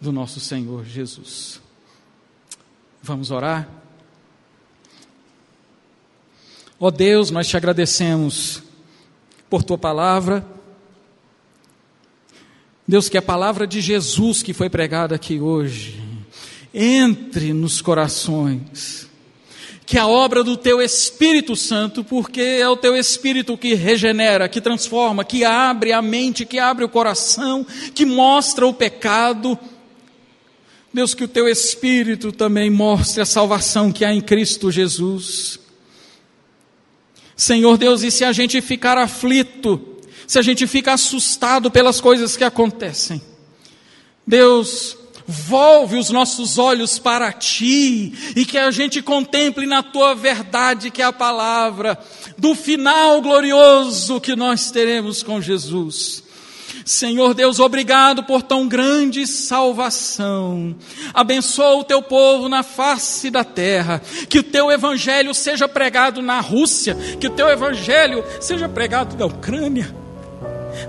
do 0.00 0.10
nosso 0.10 0.40
Senhor 0.40 0.84
Jesus. 0.84 1.60
Vamos 3.00 3.30
orar? 3.30 3.68
Ó 6.80 6.88
oh 6.88 6.90
Deus, 6.90 7.30
nós 7.30 7.46
te 7.46 7.56
agradecemos 7.56 8.62
por 9.48 9.62
tua 9.62 9.78
palavra. 9.78 10.53
Deus, 12.86 13.08
que 13.08 13.16
a 13.16 13.22
palavra 13.22 13.66
de 13.66 13.80
Jesus 13.80 14.42
que 14.42 14.52
foi 14.52 14.68
pregada 14.68 15.14
aqui 15.14 15.40
hoje 15.40 16.04
entre 16.74 17.52
nos 17.52 17.80
corações. 17.80 19.08
Que 19.86 19.98
a 19.98 20.06
obra 20.06 20.42
do 20.42 20.56
teu 20.56 20.82
Espírito 20.82 21.54
Santo, 21.54 22.02
porque 22.02 22.40
é 22.40 22.68
o 22.68 22.76
teu 22.76 22.96
Espírito 22.96 23.56
que 23.56 23.74
regenera, 23.74 24.48
que 24.48 24.60
transforma, 24.60 25.24
que 25.24 25.44
abre 25.44 25.92
a 25.92 26.02
mente, 26.02 26.44
que 26.44 26.58
abre 26.58 26.84
o 26.84 26.88
coração, 26.88 27.66
que 27.94 28.04
mostra 28.04 28.66
o 28.66 28.74
pecado. 28.74 29.58
Deus, 30.92 31.14
que 31.14 31.24
o 31.24 31.28
teu 31.28 31.48
Espírito 31.48 32.32
também 32.32 32.70
mostre 32.70 33.20
a 33.20 33.26
salvação 33.26 33.92
que 33.92 34.04
há 34.04 34.12
em 34.12 34.20
Cristo 34.20 34.70
Jesus. 34.70 35.60
Senhor 37.36 37.76
Deus, 37.76 38.02
e 38.02 38.10
se 38.10 38.24
a 38.24 38.32
gente 38.32 38.60
ficar 38.60 38.96
aflito, 38.96 39.93
se 40.26 40.38
a 40.38 40.42
gente 40.42 40.66
fica 40.66 40.92
assustado 40.92 41.70
pelas 41.70 42.00
coisas 42.00 42.36
que 42.36 42.44
acontecem, 42.44 43.20
Deus, 44.26 44.96
volve 45.26 45.96
os 45.96 46.10
nossos 46.10 46.58
olhos 46.58 46.98
para 46.98 47.32
ti 47.32 48.12
e 48.36 48.44
que 48.44 48.58
a 48.58 48.70
gente 48.70 49.00
contemple 49.00 49.66
na 49.66 49.82
tua 49.82 50.14
verdade, 50.14 50.90
que 50.90 51.02
é 51.02 51.04
a 51.04 51.12
palavra 51.12 51.98
do 52.36 52.54
final 52.54 53.20
glorioso 53.22 54.20
que 54.20 54.36
nós 54.36 54.70
teremos 54.70 55.22
com 55.22 55.40
Jesus. 55.40 56.22
Senhor 56.84 57.32
Deus, 57.32 57.60
obrigado 57.60 58.24
por 58.24 58.42
tão 58.42 58.68
grande 58.68 59.26
salvação. 59.26 60.76
Abençoa 61.14 61.76
o 61.76 61.84
teu 61.84 62.02
povo 62.02 62.46
na 62.46 62.62
face 62.62 63.30
da 63.30 63.42
terra. 63.42 64.02
Que 64.28 64.40
o 64.40 64.42
teu 64.42 64.70
evangelho 64.70 65.32
seja 65.32 65.66
pregado 65.66 66.20
na 66.20 66.40
Rússia, 66.40 66.94
que 67.18 67.26
o 67.26 67.30
teu 67.30 67.48
evangelho 67.48 68.22
seja 68.38 68.68
pregado 68.68 69.16
na 69.16 69.24
Ucrânia 69.24 70.03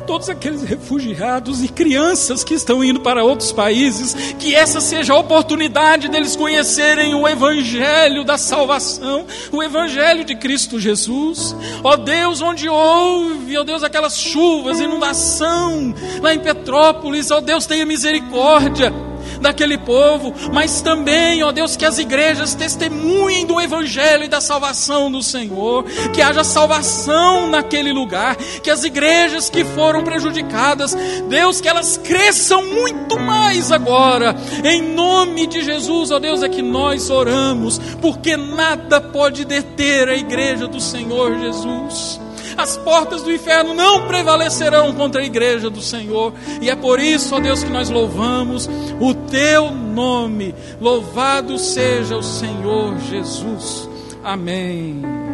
todos 0.08 0.30
aqueles 0.30 0.64
refugiados 0.64 1.64
e 1.64 1.68
crianças 1.68 2.44
que 2.44 2.54
estão 2.54 2.84
indo 2.84 3.00
para 3.00 3.24
outros 3.24 3.52
países, 3.52 4.14
que 4.40 4.56
essa 4.56 4.82
seja 4.82 5.14
a 5.14 5.18
oportunidade 5.18 6.08
deles 6.08 6.36
conhecerem 6.36 7.16
o 7.16 7.28
Evangelho 7.28 8.24
da 8.24 8.38
salvação, 8.38 9.26
o 9.52 9.62
Evangelho 9.62 10.24
de 10.24 10.36
Cristo 10.36 10.80
Jesus. 10.80 11.56
Ó 11.84 11.96
Deus, 11.96 12.42
onde 12.42 12.70
houve, 12.70 13.58
ó 13.58 13.64
Deus, 13.64 13.84
aquelas 13.84 14.18
chuvas, 14.18 14.80
inundação 14.80 15.94
lá 16.22 16.34
em 16.34 16.40
Petrópolis, 16.40 17.32
ó 17.32 17.42
Deus, 17.42 17.66
tenha 17.66 17.86
misericórdia 17.86 18.94
daquele 19.42 19.78
povo, 19.78 20.34
mas 20.52 20.82
também, 20.82 21.44
ó 21.44 21.52
Deus, 21.52 21.76
que 21.76 21.86
as 21.86 21.98
igrejas 21.98 22.54
testemunhem 22.56 23.46
do 23.46 23.60
Evangelho 23.60 24.24
e 24.24 24.28
da 24.28 24.42
salvação 24.42 25.12
do 25.12 25.22
Senhor, 25.22 25.84
que 26.14 26.22
haja 26.22 26.44
salvação 26.44 27.48
naquele 27.48 27.92
lugar, 27.92 28.36
que 28.36 28.70
as 28.70 28.84
igrejas 28.84 29.50
que 29.50 29.64
foram 29.64 30.04
prejudicadas, 30.04 30.96
Deus, 31.30 31.62
que 31.62 31.68
elas 31.68 31.98
cresçam 31.98 32.66
muito 32.66 33.20
mais 33.20 33.72
agora, 33.72 34.36
em 34.64 34.82
nome 34.82 35.48
de 35.48 35.64
Jesus, 35.64 36.12
ó 36.12 36.20
Deus, 36.20 36.44
é 36.44 36.50
que 36.50 36.62
nós 36.62 37.10
oramos, 37.10 37.80
porque 38.02 38.36
nada 38.36 39.00
pode 39.00 39.46
deter 39.46 40.10
a 40.10 40.16
igreja 40.16 40.68
do 40.68 40.80
Senhor 40.80 41.38
Jesus 41.40 42.25
as 42.58 42.78
portas 42.78 43.22
do 43.22 43.32
inferno 43.32 43.74
não 43.74 44.08
prevalecerão 44.08 44.94
contra 44.94 45.22
a 45.22 45.26
igreja 45.26 45.70
do 45.70 45.82
Senhor. 45.82 46.34
E 46.62 46.70
é 46.70 46.76
por 46.76 47.00
isso, 47.00 47.36
ó 47.36 47.40
Deus, 47.40 47.64
que 47.64 47.72
nós 47.72 47.90
louvamos 47.90 48.70
o 49.00 49.14
teu 49.14 49.72
nome. 49.72 50.54
Louvado 50.80 51.58
seja 51.58 52.18
o 52.18 52.24
Senhor 52.24 52.98
Jesus. 53.00 53.90
Amém. 54.24 55.25